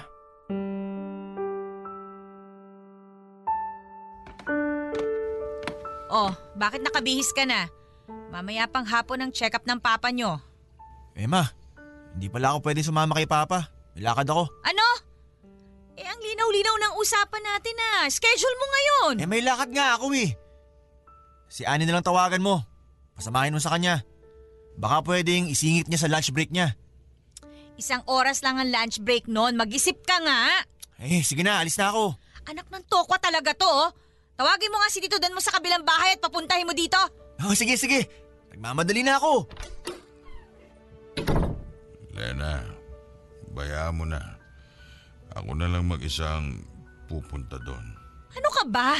[6.06, 7.66] Oh, bakit nakabihis ka na?
[8.30, 10.38] Mamaya pang hapon ang check-up ng papa nyo.
[11.12, 11.50] Emma,
[12.16, 13.68] hindi pala ako pwede sumama kay Papa.
[13.92, 14.48] May lakad ako.
[14.64, 14.86] Ano?
[15.96, 18.04] Eh ang linaw-linaw ng usapan natin ah.
[18.08, 19.14] Schedule mo ngayon.
[19.24, 20.36] Eh may lakad nga ako eh.
[21.48, 22.60] Si Annie na lang tawagan mo.
[23.16, 24.04] Pasamahin mo sa kanya.
[24.76, 26.76] Baka pwedeng isingit niya sa lunch break niya.
[27.76, 29.52] Isang oras lang ang lunch break noon.
[29.56, 30.64] Mag-isip ka nga.
[30.96, 32.16] Eh, sige na, alis na ako.
[32.48, 33.92] Anak ng tokwa talaga to oh.
[34.36, 36.96] Tawagin mo nga si Tito Dan mo sa kabilang bahay at papuntahin mo dito.
[37.44, 38.08] Oh, sige, sige.
[38.52, 39.44] Nagmamadali na ako.
[42.16, 42.64] Lena,
[43.52, 44.20] bayaan mo na.
[45.36, 46.64] Ako na lang mag-isang
[47.12, 47.84] pupunta doon.
[48.32, 48.96] Ano ka ba?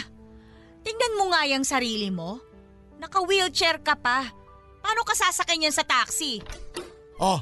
[0.84, 2.40] Tingnan mo nga yung sarili mo.
[3.00, 4.28] Naka-wheelchair ka pa.
[4.84, 6.44] Paano ka sasakyan yan sa taxi?
[7.16, 7.40] Oh,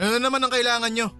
[0.00, 1.12] ano na naman ang kailangan nyo?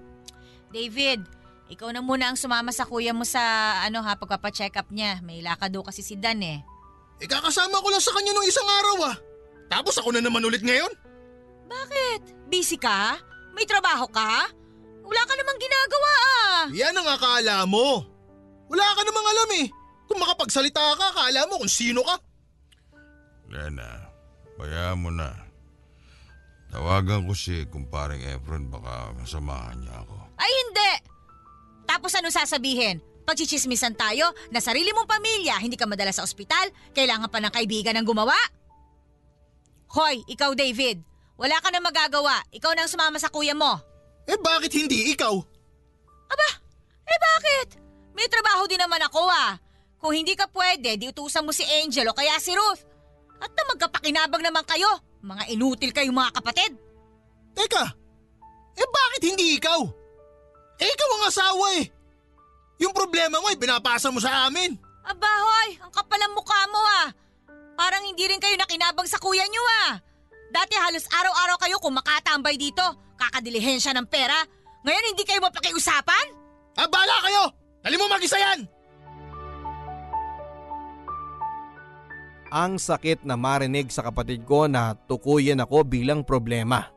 [0.72, 1.20] David,
[1.68, 3.38] ikaw na muna ang sumama sa kuya mo sa
[3.84, 5.20] ano ha, pagpapacheck up niya.
[5.20, 6.64] May lakad daw kasi si Dan eh.
[7.20, 9.16] Eh kakasama ko lang sa kanya nung isang araw ah.
[9.68, 10.90] Tapos ako na naman ulit ngayon?
[11.68, 12.50] Bakit?
[12.50, 13.20] Busy ka?
[13.52, 14.48] May trabaho ka?
[15.04, 16.62] Wala ka namang ginagawa ah.
[16.72, 18.02] Yan ang akala mo.
[18.70, 19.66] Wala ka namang alam eh.
[20.10, 22.18] Kung makapagsalita ka, akala mo kung sino ka.
[23.50, 24.10] Lena,
[24.58, 25.30] bayaan mo na.
[26.70, 30.14] Tawagan ko si kumparing Efron baka masamahan niya ako.
[30.38, 30.92] Ay hindi!
[31.90, 33.02] Tapos ano sasabihin?
[33.26, 37.94] Pagchichismisan tayo na sarili mong pamilya, hindi ka madala sa ospital, kailangan pa ng kaibigan
[37.98, 38.34] ang gumawa?
[39.90, 41.02] Hoy, ikaw David,
[41.34, 42.46] wala ka na magagawa.
[42.54, 43.74] Ikaw na ang sumama sa kuya mo.
[44.30, 45.34] Eh bakit hindi ikaw?
[46.30, 46.50] Aba,
[47.10, 47.68] eh bakit?
[48.14, 49.58] May trabaho din naman ako ah.
[49.98, 52.86] Kung hindi ka pwede, di utusan mo si Angel o kaya si Ruth.
[53.42, 55.09] At na magkapakinabang naman kayo.
[55.20, 56.72] Mga inutil kayong mga kapatid.
[57.52, 57.84] Teka,
[58.78, 59.80] eh bakit hindi ikaw?
[60.80, 61.84] Eh ikaw ang asawa eh.
[62.80, 64.72] Yung problema mo ay binapasa mo sa amin.
[65.04, 67.12] Aba hoy, ang kapal ang mukha mo ah.
[67.76, 70.00] Parang hindi rin kayo nakinabang sa kuya niyo ah.
[70.50, 72.82] Dati halos araw-araw kayo kung makatambay dito,
[73.20, 74.40] kakadilihensya ng pera.
[74.88, 76.26] Ngayon hindi kayo mapakiusapan?
[76.80, 77.42] Ah, bala kayo!
[77.84, 78.64] Dali mo mag-isa yan!
[82.50, 86.90] Ang sakit na marinig sa kapatid ko na tukuyin ako bilang problema.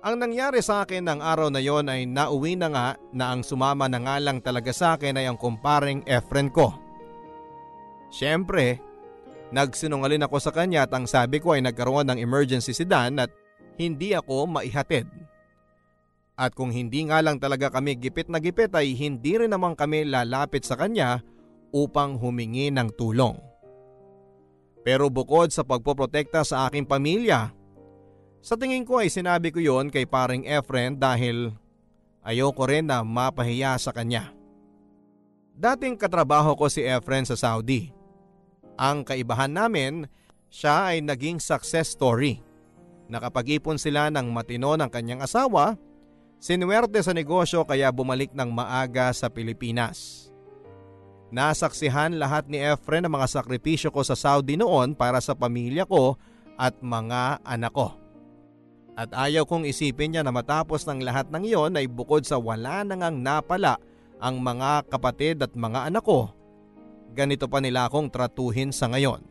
[0.00, 3.84] Ang nangyari sa akin ng araw na yon ay nauwi na nga na ang sumama
[3.84, 6.72] na nga lang talaga sa akin ay ang kumparing Efren ko.
[8.08, 8.80] Siyempre,
[9.52, 13.28] nagsinungalin ako sa kanya at ang sabi ko ay nagkaroon ng emergency si Dan at
[13.76, 15.04] hindi ako maihatid.
[16.38, 20.08] At kung hindi nga lang talaga kami gipit na gipit ay hindi rin naman kami
[20.08, 21.20] lalapit sa kanya
[21.74, 23.47] upang humingi ng tulong.
[24.88, 27.52] Pero bukod sa pagpoprotekta sa aking pamilya,
[28.40, 31.52] sa tingin ko ay sinabi ko yon kay paring Efren dahil
[32.24, 34.32] ayoko rin na mapahiya sa kanya.
[35.52, 37.92] Dating katrabaho ko si Efren sa Saudi.
[38.80, 40.08] Ang kaibahan namin,
[40.48, 42.40] siya ay naging success story.
[43.12, 45.76] Nakapag-ipon sila ng matino ng kanyang asawa,
[46.40, 50.27] sinuwerte sa negosyo kaya bumalik ng maaga sa Pilipinas.
[51.28, 56.16] Nasaksihan lahat ni Efren ang mga sakripisyo ko sa Saudi noon para sa pamilya ko
[56.56, 57.92] at mga anak ko.
[58.98, 62.82] At ayaw kong isipin niya na matapos ng lahat ng iyon ay bukod sa wala
[62.82, 63.78] nang ang napala
[64.18, 66.32] ang mga kapatid at mga anak ko,
[67.14, 69.22] ganito pa nila akong tratuhin sa ngayon.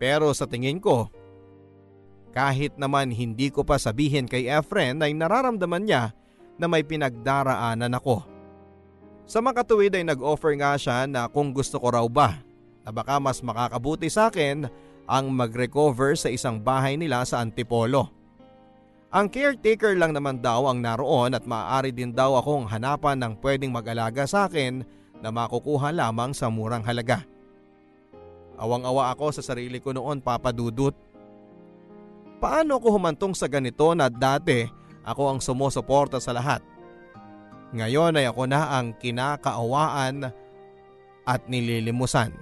[0.00, 1.10] Pero sa tingin ko,
[2.32, 6.14] kahit naman hindi ko pa sabihin kay Efren ay nararamdaman niya
[6.56, 8.37] na may pinagdaraanan ako.
[9.28, 12.40] Sa makatuwid ay nag-offer nga siya na kung gusto ko raw ba
[12.80, 14.64] na baka mas makakabuti sa akin
[15.04, 18.08] ang mag-recover sa isang bahay nila sa Antipolo.
[19.12, 23.68] Ang caretaker lang naman daw ang naroon at maaari din daw akong hanapan ng pwedeng
[23.68, 24.80] mag-alaga sa akin
[25.20, 27.20] na makukuha lamang sa murang halaga.
[28.56, 30.96] Awang-awa ako sa sarili ko noon papadudot.
[32.40, 34.64] Paano ako humantong sa ganito na dati
[35.04, 36.64] ako ang sumusuporta sa lahat?
[37.76, 40.32] Ngayon ay ako na ang kinakaawaan
[41.28, 42.32] at nililimusan.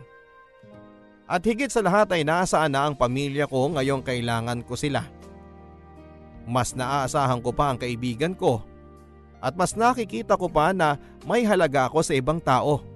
[1.27, 5.03] At higit sa lahat ay nasaan na ang pamilya ko ngayong kailangan ko sila.
[6.47, 8.62] Mas naaasahan ko pa ang kaibigan ko
[9.43, 10.95] at mas nakikita ko pa na
[11.27, 12.87] may halaga ako sa ibang tao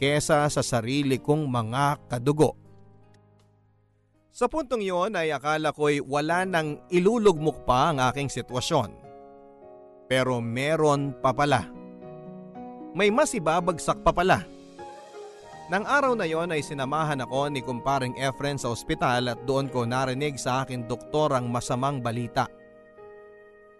[0.00, 2.56] kesa sa sarili kong mga kadugo.
[4.34, 9.03] Sa puntong yon ay akala ko'y wala nang ilulugmok pa ang aking sitwasyon.
[10.06, 11.68] Pero meron pa pala.
[12.94, 14.46] May mas ibabagsak pa pala.
[15.72, 19.88] Nang araw na yon ay sinamahan ako ni kumparing Efren sa ospital at doon ko
[19.88, 22.44] narinig sa akin doktor ang masamang balita.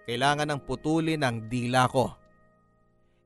[0.08, 2.08] Kailangan ng putulin ang dila ko.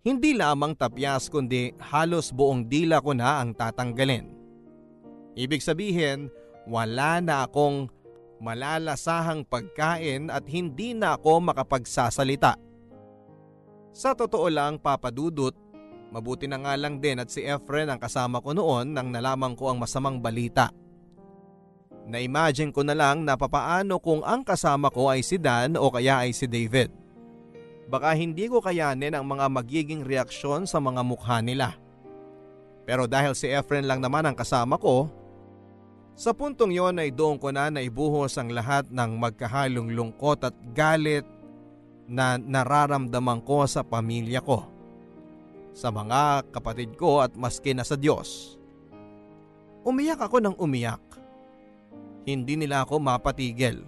[0.03, 4.26] Hindi lamang tapyas kundi halos buong dila ko na ang tatanggalin.
[5.38, 6.26] Ibig sabihin,
[6.66, 7.86] wala na akong
[8.42, 12.67] malalasahang pagkain at hindi na ako makapagsasalita.
[13.93, 15.53] Sa totoo lang papadudot,
[16.12, 19.72] mabuti na nga lang din at si Efren ang kasama ko noon nang nalaman ko
[19.72, 20.72] ang masamang balita.
[22.09, 26.24] Na-imagine ko na lang na papaano kung ang kasama ko ay si Dan o kaya
[26.24, 26.89] ay si David.
[27.89, 31.76] Baka hindi ko kayanin ang mga magiging reaksyon sa mga mukha nila.
[32.89, 35.12] Pero dahil si Efren lang naman ang kasama ko,
[36.18, 41.22] sa puntong yon ay doon ko na naibuhos ang lahat ng magkahalong lungkot at galit
[42.09, 44.64] na nararamdaman ko sa pamilya ko,
[45.76, 48.56] sa mga kapatid ko at maski na sa Diyos.
[49.84, 51.04] Umiyak ako ng umiyak.
[52.24, 53.84] Hindi nila ako mapatigil.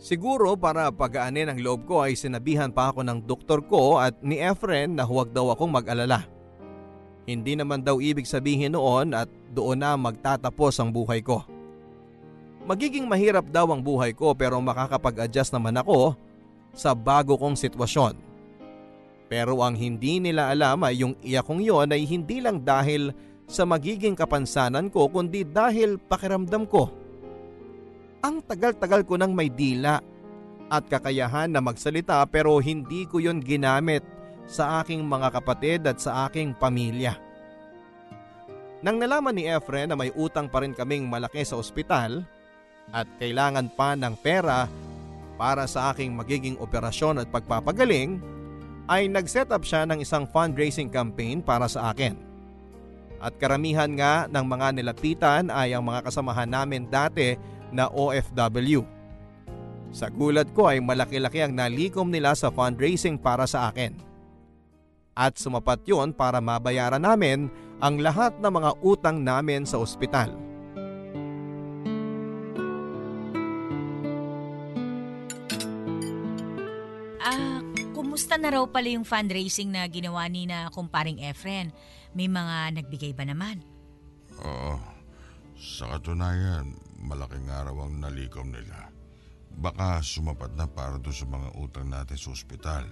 [0.00, 4.36] Siguro para pagaanin ang loob ko ay sinabihan pa ako ng doktor ko at ni
[4.36, 6.28] Efren na huwag daw akong mag-alala.
[7.24, 11.40] Hindi naman daw ibig sabihin noon at doon na magtatapos ang buhay ko.
[12.68, 16.16] Magiging mahirap daw ang buhay ko pero makakapag-adjust naman ako
[16.74, 18.18] sa bago kong sitwasyon.
[19.30, 23.10] Pero ang hindi nila alam ay yung iyak kong yon ay hindi lang dahil
[23.48, 27.04] sa magiging kapansanan ko kundi dahil pakiramdam ko
[28.24, 30.00] ang tagal-tagal ko nang may dila
[30.72, 34.00] at kakayahan na magsalita pero hindi ko yon ginamit
[34.48, 37.20] sa aking mga kapatid at sa aking pamilya.
[38.80, 42.24] Nang nalaman ni Efren na may utang pa rin kaming malaki sa ospital
[42.96, 44.68] at kailangan pa ng pera
[45.34, 48.22] para sa aking magiging operasyon at pagpapagaling,
[48.86, 52.16] ay nag-set up siya ng isang fundraising campaign para sa akin.
[53.24, 57.40] At karamihan nga ng mga nilapitan ay ang mga kasamahan namin dati
[57.72, 58.84] na OFW.
[59.94, 63.96] Sa gulat ko ay malaki-laki ang nalikom nila sa fundraising para sa akin.
[65.14, 67.46] At sumapat yon para mabayaran namin
[67.78, 70.34] ang lahat ng mga utang namin sa ospital.
[78.34, 81.70] Kumusta na raw pala yung fundraising na ginawa ni na kumparing Efren?
[82.18, 83.62] May mga nagbigay ba naman?
[84.42, 84.74] Oo.
[85.54, 88.90] Sa katunayan, malaking araw ang nalikom nila.
[89.54, 92.82] Baka sumapat na para doon sa mga utang natin sa ospital.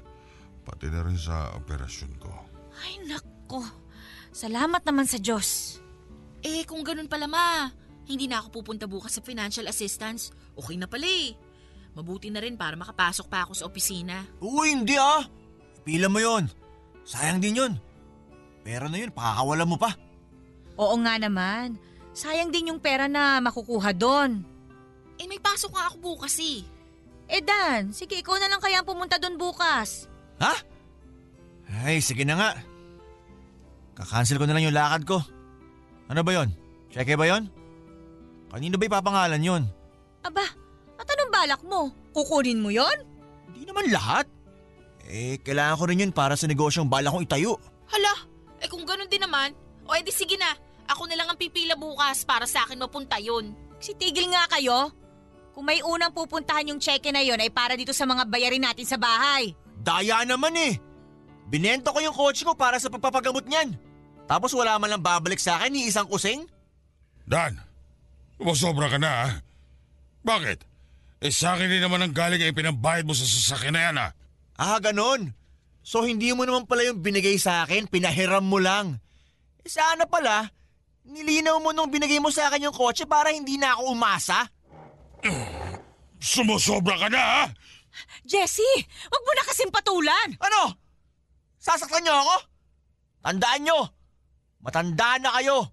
[0.63, 2.31] Pati na rin sa operasyon ko.
[2.79, 3.67] Ay nako,
[4.31, 5.83] salamat naman sa Diyos.
[6.47, 7.67] Eh, kung ganun pala ma,
[8.07, 10.31] hindi na ako pupunta bukas sa financial assistance.
[10.55, 11.35] Okay na pala eh.
[11.93, 14.25] Mabuti na rin para makapasok pa ako sa opisina.
[14.41, 15.25] Uy, hindi ah.
[15.85, 16.49] Pila mo yon.
[17.05, 17.73] Sayang din yun.
[18.63, 19.93] Pera na yun, pakakawala mo pa.
[20.79, 21.77] Oo nga naman,
[22.15, 24.47] sayang din yung pera na makukuha doon.
[25.21, 26.65] Eh, may pasok nga ako bukas eh.
[27.29, 30.09] Eh Dan, sige ikaw na lang kaya ang pumunta doon bukas.
[30.41, 30.55] Ha?
[31.85, 32.51] Ay, sige na nga.
[33.97, 35.19] Kakancel ko na lang yung lakad ko.
[36.09, 36.53] Ano ba yon?
[36.93, 37.49] Cheque ba yon?
[38.53, 39.63] Kanino ba ipapangalan yon?
[40.23, 40.45] Aba,
[41.43, 41.91] balak mo?
[42.15, 43.03] Kukunin mo yon?
[43.51, 44.31] Hindi naman lahat.
[45.11, 47.59] Eh, kailangan ko rin yun para sa negosyong bala kong itayo.
[47.91, 48.15] Hala,
[48.63, 49.51] eh kung ganun din naman,
[49.83, 50.55] o edi sige na.
[50.87, 53.59] Ako na lang ang pipila bukas para sa akin mapunta yun.
[53.83, 54.95] Sitigil nga kayo.
[55.53, 58.87] Kung may unang pupuntahan yung cheque na yon ay para dito sa mga bayarin natin
[58.87, 59.53] sa bahay.
[59.83, 60.79] Daya naman eh.
[61.51, 63.75] Binento ko yung kotse ko para sa pagpapagamot niyan.
[64.31, 66.47] Tapos wala man lang babalik sa akin ni isang kusing.
[67.27, 67.59] Dan,
[68.39, 69.29] sumasobra ka na ha?
[70.25, 70.72] Bakit?
[71.23, 74.09] Eh sa akin din naman ang galing ay pinambayad mo sa sasakyan na yan ha?
[74.59, 75.31] Ah, ganon.
[75.87, 78.99] So hindi mo naman pala yung binigay sa akin, pinahiram mo lang.
[79.63, 80.51] Eh, sana pala,
[81.07, 84.51] nilinaw mo nung binigay mo sa akin yung kotse para hindi na ako umasa.
[86.19, 87.43] Sumusobra ka na ha?
[88.27, 90.29] Jessie, wag mo na kasing patulan.
[90.43, 90.75] Ano?
[91.63, 92.37] Sasaktan niyo ako?
[93.23, 93.79] Tandaan niyo,
[94.59, 95.71] matanda na kayo.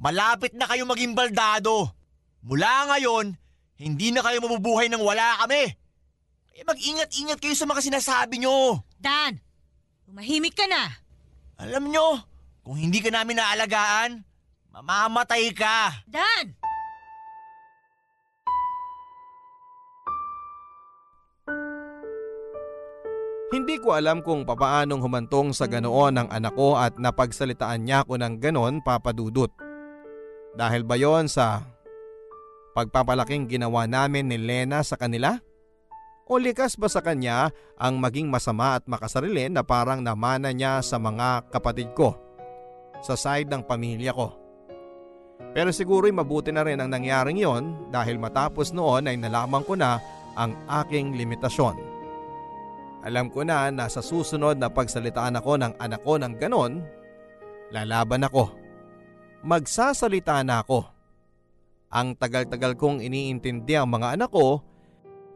[0.00, 1.92] Malapit na kayo maging baldado.
[2.40, 3.36] Mula ngayon,
[3.78, 5.70] hindi na kayo mabubuhay nang wala kami.
[6.50, 8.82] Kaya mag-ingat-ingat kayo sa mga sinasabi niyo.
[8.98, 9.38] Dan,
[10.02, 10.98] tumahimik ka na.
[11.62, 12.18] Alam niyo,
[12.66, 14.26] kung hindi ka namin naalagaan,
[14.74, 15.94] mamamatay ka.
[16.10, 16.58] Dan!
[23.48, 28.20] Hindi ko alam kung papaanong humantong sa ganoon ang anak ko at napagsalitaan niya ako
[28.20, 29.48] ng ganon papadudot.
[30.52, 31.62] Dahil ba yon sa
[32.78, 35.34] pagpapalaking ginawa namin ni Lena sa kanila?
[36.30, 40.94] O likas ba sa kanya ang maging masama at makasarili na parang namana niya sa
[41.02, 42.14] mga kapatid ko?
[43.02, 44.30] Sa side ng pamilya ko.
[45.56, 49.98] Pero siguro'y mabuti na rin ang nangyaring yon dahil matapos noon ay nalaman ko na
[50.38, 50.54] ang
[50.84, 51.74] aking limitasyon.
[53.02, 56.82] Alam ko na na sa susunod na pagsalitaan ako ng anak ko ng ganon,
[57.74, 58.50] lalaban ako.
[59.46, 60.97] Magsasalita na ako.
[61.88, 64.60] Ang tagal-tagal kong iniintindi ang mga anak ko,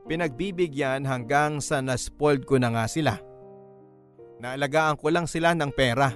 [0.04, 3.16] pinagbibigyan hanggang sa naspoiled ko na nga sila.
[4.36, 6.12] Naalagaan ko lang sila ng pera.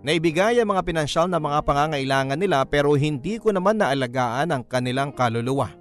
[0.00, 5.12] Naibigay ang mga pinansyal na mga pangangailangan nila pero hindi ko naman naalagaan ang kanilang
[5.12, 5.76] kaluluwa.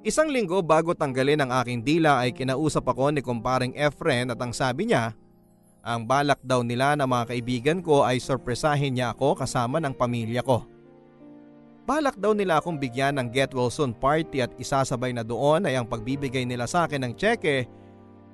[0.00, 4.54] Isang linggo bago tanggalin ang aking dila ay kinausap ako ni kumparing Efren at ang
[4.56, 5.12] sabi niya,
[5.84, 10.40] ang balak daw nila na mga kaibigan ko ay sorpresahin niya ako kasama ng pamilya
[10.40, 10.75] ko.
[11.86, 15.78] Balak daw nila akong bigyan ng get well soon party at isasabay na doon ay
[15.78, 17.70] ang pagbibigay nila sa akin ng tseke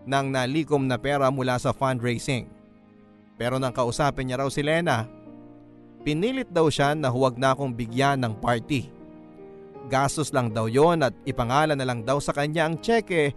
[0.08, 2.48] ng nalikom na pera mula sa fundraising.
[3.36, 5.04] Pero nang kausapin niya raw si Lena,
[6.00, 8.88] pinilit daw siya na huwag na akong bigyan ng party.
[9.92, 13.36] Gastos lang daw yon at ipangalan na lang daw sa kanya ang tseke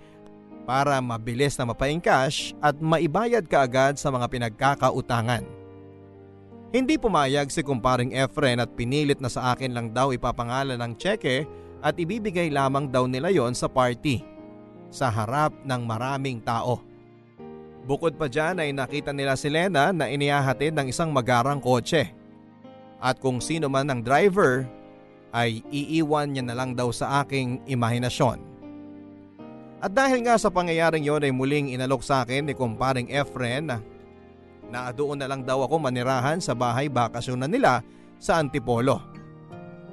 [0.64, 5.65] para mabilis na mapaing cash at maibayad kaagad sa mga pinagkakautangan.
[6.74, 11.46] Hindi pumayag si kumparing Efren at pinilit na sa akin lang daw ipapangalan ng tseke
[11.86, 14.26] at ibibigay lamang daw nila yon sa party
[14.90, 16.82] sa harap ng maraming tao.
[17.86, 22.10] Bukod pa dyan ay nakita nila si Lena na inihahatid ng isang magarang kotse.
[22.98, 24.66] At kung sino man ang driver
[25.30, 28.42] ay iiwan niya na lang daw sa aking imahinasyon.
[29.86, 33.70] At dahil nga sa pangyayaring yon ay muling inalok sa akin ni kumparing Efren
[34.70, 37.74] na, doon na lang daw ako manirahan sa bahay bakasyon na nila
[38.22, 39.02] sa Antipolo.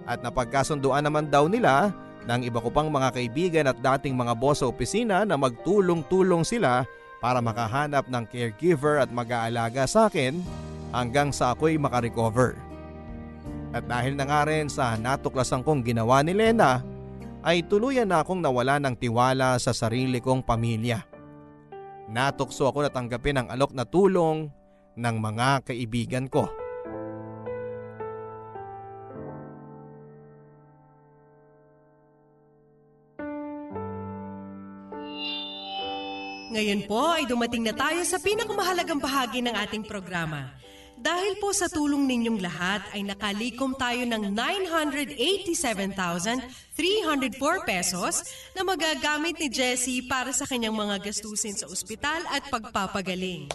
[0.09, 1.95] At napagkasunduan naman daw nila
[2.27, 6.87] ng iba ko pang mga kaibigan at dating mga boss sa opisina na magtulong-tulong sila
[7.23, 10.43] para makahanap ng caregiver at mag-aalaga sa akin
[10.91, 12.59] hanggang sa ako'y makarecover.
[13.73, 16.85] At dahil na nga rin sa natuklasan kong ginawa ni Lena,
[17.43, 21.03] ay tuluyan na akong nawala ng tiwala sa sarili kong pamilya.
[22.07, 24.53] Natukso ako na tanggapin ang alok na tulong
[24.97, 26.49] ng mga kaibigan ko.
[36.53, 40.53] Ngayon po ay dumating na tayo sa pinakamahalagang bahagi ng ating programa.
[41.03, 46.37] Dahil po sa tulong ninyong lahat ay nakalikom tayo ng 987,304
[47.65, 48.15] pesos
[48.53, 53.49] na magagamit ni Jessie para sa kanyang mga gastusin sa ospital at pagpapagaling.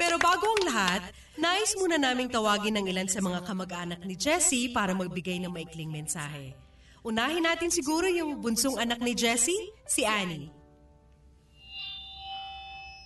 [0.00, 1.02] Pero bago ang lahat,
[1.36, 5.92] nais muna naming tawagin ng ilan sa mga kamag-anak ni Jessie para magbigay ng maikling
[5.92, 6.56] mensahe.
[7.04, 10.52] Unahin natin siguro yung bunsong anak ni Jessie, si Annie.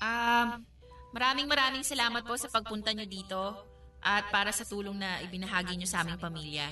[0.03, 0.59] Ah,
[1.15, 3.43] maraming maraming salamat po sa pagpunta nyo dito
[4.03, 6.67] at para sa tulong na ibinahagi nyo sa aming pamilya.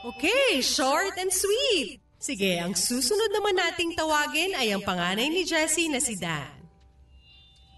[0.00, 2.00] Okay, short and sweet.
[2.20, 6.52] Sige, ang susunod naman nating tawagin ay ang panganay ni Jessie na si Dan.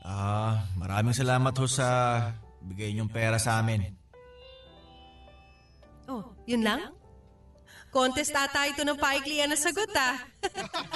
[0.02, 1.86] Ah, maraming salamat ho sa
[2.58, 3.86] bigay niyong pera sa amin.
[6.10, 6.90] Oh, yun lang?
[7.94, 10.18] Contest ata ito ng paiklian na sagot ah.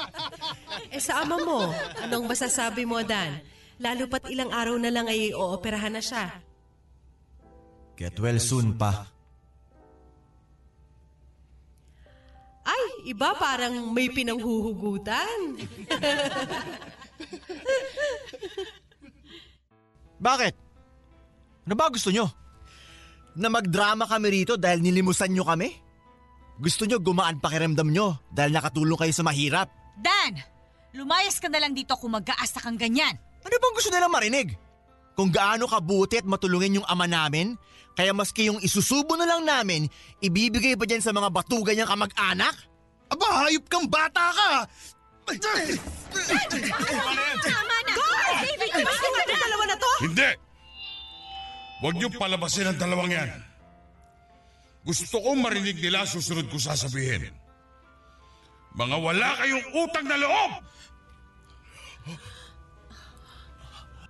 [0.94, 1.70] eh sa ama mo,
[2.02, 3.38] anong masasabi mo Dan?
[3.78, 6.42] Lalo pat ilang araw na lang ay ooperahan na siya.
[7.94, 9.15] Get well soon pa.
[12.66, 15.38] Ay, iba parang may pinanghuhugutan.
[20.26, 20.54] Bakit?
[21.66, 22.26] Ano ba gusto nyo?
[23.36, 25.70] Na magdrama kami rito dahil nilimusan nyo kami?
[26.56, 29.68] Gusto nyo gumaan pakiramdam nyo dahil nakatulong kayo sa mahirap?
[30.00, 30.40] Dan!
[30.96, 33.12] Lumayas ka na lang dito kung mag-aasta kang ganyan.
[33.44, 34.56] Ano bang gusto nilang marinig?
[35.12, 37.52] Kung gaano kabuti at matulungin yung ama namin,
[37.96, 39.88] kaya maski yung isusubo na lang namin,
[40.20, 42.52] ibibigay pa dyan sa mga batugan niyang kamag-anak?
[43.08, 44.50] Aba, hayop kang bata ka!
[50.04, 50.28] Hindi!
[51.80, 53.30] Huwag niyo palabasin ang dalawang yan.
[54.86, 57.32] Gusto kong marinig nila susunod ko sasabihin.
[58.76, 60.52] Mga wala kayong utang na loob!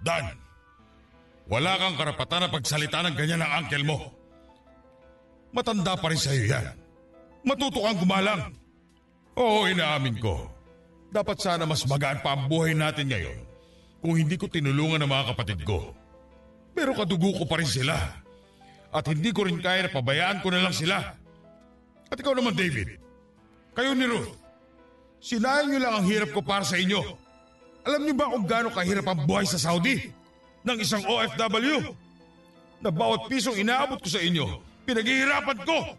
[0.02, 0.45] Dan,
[1.46, 3.98] wala kang karapatan na pagsalita ng ganyan ng uncle mo.
[5.54, 6.66] Matanda pa rin sa'yo yan.
[7.46, 8.50] Matuto kang gumalang.
[9.38, 10.50] Oo, inaamin ko.
[11.14, 13.38] Dapat sana mas magaan pa ang buhay natin ngayon
[14.02, 15.94] kung hindi ko tinulungan ang mga kapatid ko.
[16.76, 17.96] Pero kadugo ko pa rin sila.
[18.92, 20.98] At hindi ko rin kaya na pabayaan ko na lang sila.
[22.06, 23.00] At ikaw naman, David.
[23.72, 24.30] Kayo ni Ruth.
[25.20, 27.00] Sinayang niyo lang ang hirap ko para sa inyo.
[27.86, 30.25] Alam niyo ba kung gaano kahirap ang buhay sa Saudi?
[30.66, 31.94] Ng isang OFW?
[32.82, 35.94] Na bawat pisong inaabot ko sa inyo, pinaghihirapan ko.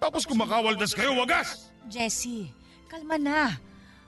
[0.00, 1.70] Tapos kumakawaldas kayo, wagas!
[1.92, 2.48] Jessie,
[2.88, 3.52] kalma na.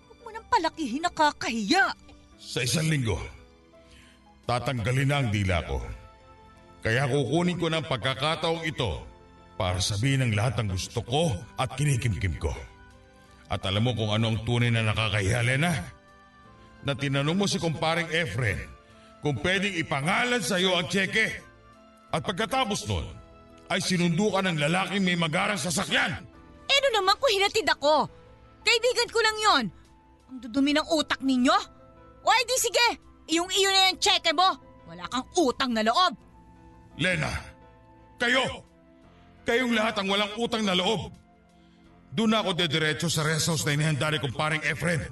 [0.08, 1.92] Huwag mo nang palakihin nakakahiya.
[2.40, 3.20] Sa isang linggo,
[4.48, 5.78] tatanggalin na ang dila ko.
[6.80, 9.04] Kaya kukunin ko ng pagkakataong ito
[9.54, 11.30] para sabihin ang lahat ng gusto ko
[11.60, 12.50] at kinikimkim ko.
[13.52, 15.72] At alam mo kung ano ang tunay na nakakahiya, Lena?
[16.82, 18.73] Na tinanong mo si kumparing Efren
[19.24, 21.32] kung pwedeng ipangalan sa iyo ang tseke.
[22.12, 23.08] At pagkatapos nun,
[23.72, 26.20] ay sinundo ka ng lalaking may magarang sasakyan.
[26.68, 28.04] Eh ano naman kung hinatid ako?
[28.60, 29.64] Kaibigan ko lang yon.
[30.28, 31.56] Ang dudumi ng utak ninyo?
[32.20, 32.88] O ay di sige,
[33.32, 34.60] iyong iyo na yung cheque mo.
[34.84, 36.12] Wala kang utang na loob.
[37.00, 37.32] Lena,
[38.20, 38.44] kayo!
[39.48, 41.12] Kayong lahat ang walang utang na loob.
[42.14, 45.02] doon na ako dediretso sa rest house na inihanda ni kumparing Efren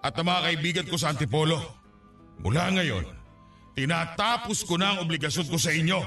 [0.00, 1.60] at ang mga kaibigan ko sa Antipolo.
[2.40, 3.17] Mula ngayon,
[3.78, 6.02] tinatapos ko na ang obligasyon ko sa inyo.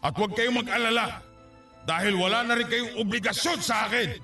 [0.00, 1.20] At huwag kayong mag-alala
[1.84, 4.16] dahil wala na rin kayong obligasyon sa akin.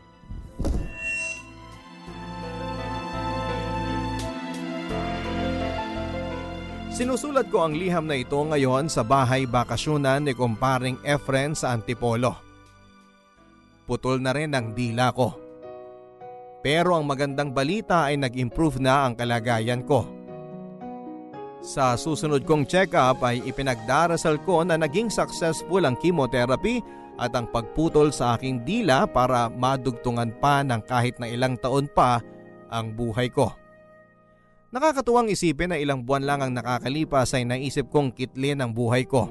[6.93, 12.37] Sinusulat ko ang liham na ito ngayon sa bahay bakasyunan ni kumparing Efren sa Antipolo.
[13.85, 15.37] Putol na rin ang dila ko.
[16.63, 20.22] Pero ang magandang balita ay nag-improve na ang kalagayan ko.
[21.63, 26.83] Sa susunod kong check-up ay ipinagdarasal ko na naging successful ang chemotherapy
[27.23, 32.19] at ang pagputol sa aking dila para madugtungan pa ng kahit na ilang taon pa
[32.67, 33.55] ang buhay ko.
[34.75, 39.31] Nakakatuwang isipin na ilang buwan lang ang nakakalipas ay naisip kong kitlin ang buhay ko.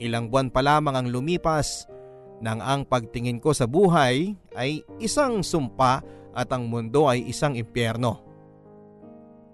[0.00, 1.90] Ilang buwan pa lamang ang lumipas
[2.40, 6.00] nang ang pagtingin ko sa buhay ay isang sumpa
[6.32, 8.27] at ang mundo ay isang impyerno.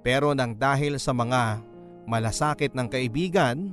[0.04, 1.64] Pero nang dahil sa mga
[2.04, 3.72] malasakit ng kaibigan,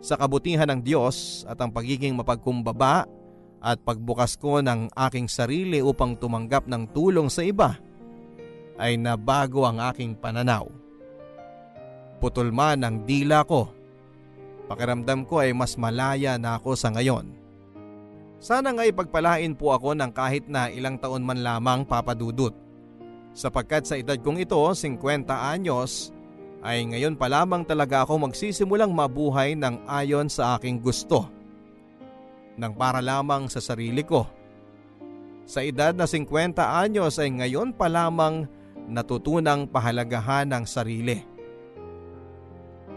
[0.00, 3.04] sa kabutihan ng Diyos at ang pagiging mapagkumbaba
[3.60, 7.76] at pagbukas ko ng aking sarili upang tumanggap ng tulong sa iba,
[8.80, 10.68] ay nabago ang aking pananaw.
[12.24, 13.68] Putol man ang dila ko.
[14.64, 17.28] Pakiramdam ko ay mas malaya na ako sa ngayon.
[18.40, 22.63] Sana nga ipagpalain po ako ng kahit na ilang taon man lamang papadudot.
[23.34, 26.14] Sapagkat sa edad kong ito, 50 anyos,
[26.62, 31.26] ay ngayon pa lamang talaga ako magsisimulang mabuhay ng ayon sa aking gusto.
[32.54, 34.24] Nang para lamang sa sarili ko.
[35.44, 38.46] Sa edad na 50 anyos ay ngayon pa lamang
[38.86, 41.20] natutunang pahalagahan ng sarili.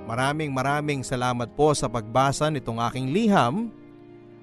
[0.07, 3.73] Maraming maraming salamat po sa pagbasa nitong aking liham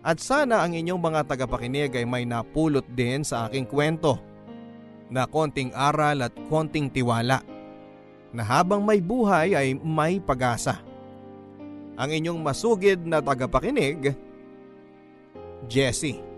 [0.05, 4.34] at sana ang inyong mga tagapakinig ay may napulot din sa aking kwento
[5.12, 7.44] na konting aral at konting tiwala
[8.34, 10.82] na habang may buhay ay may pag-asa.
[11.94, 14.18] Ang inyong masugid na tagapakinig,
[15.70, 16.34] Jessie.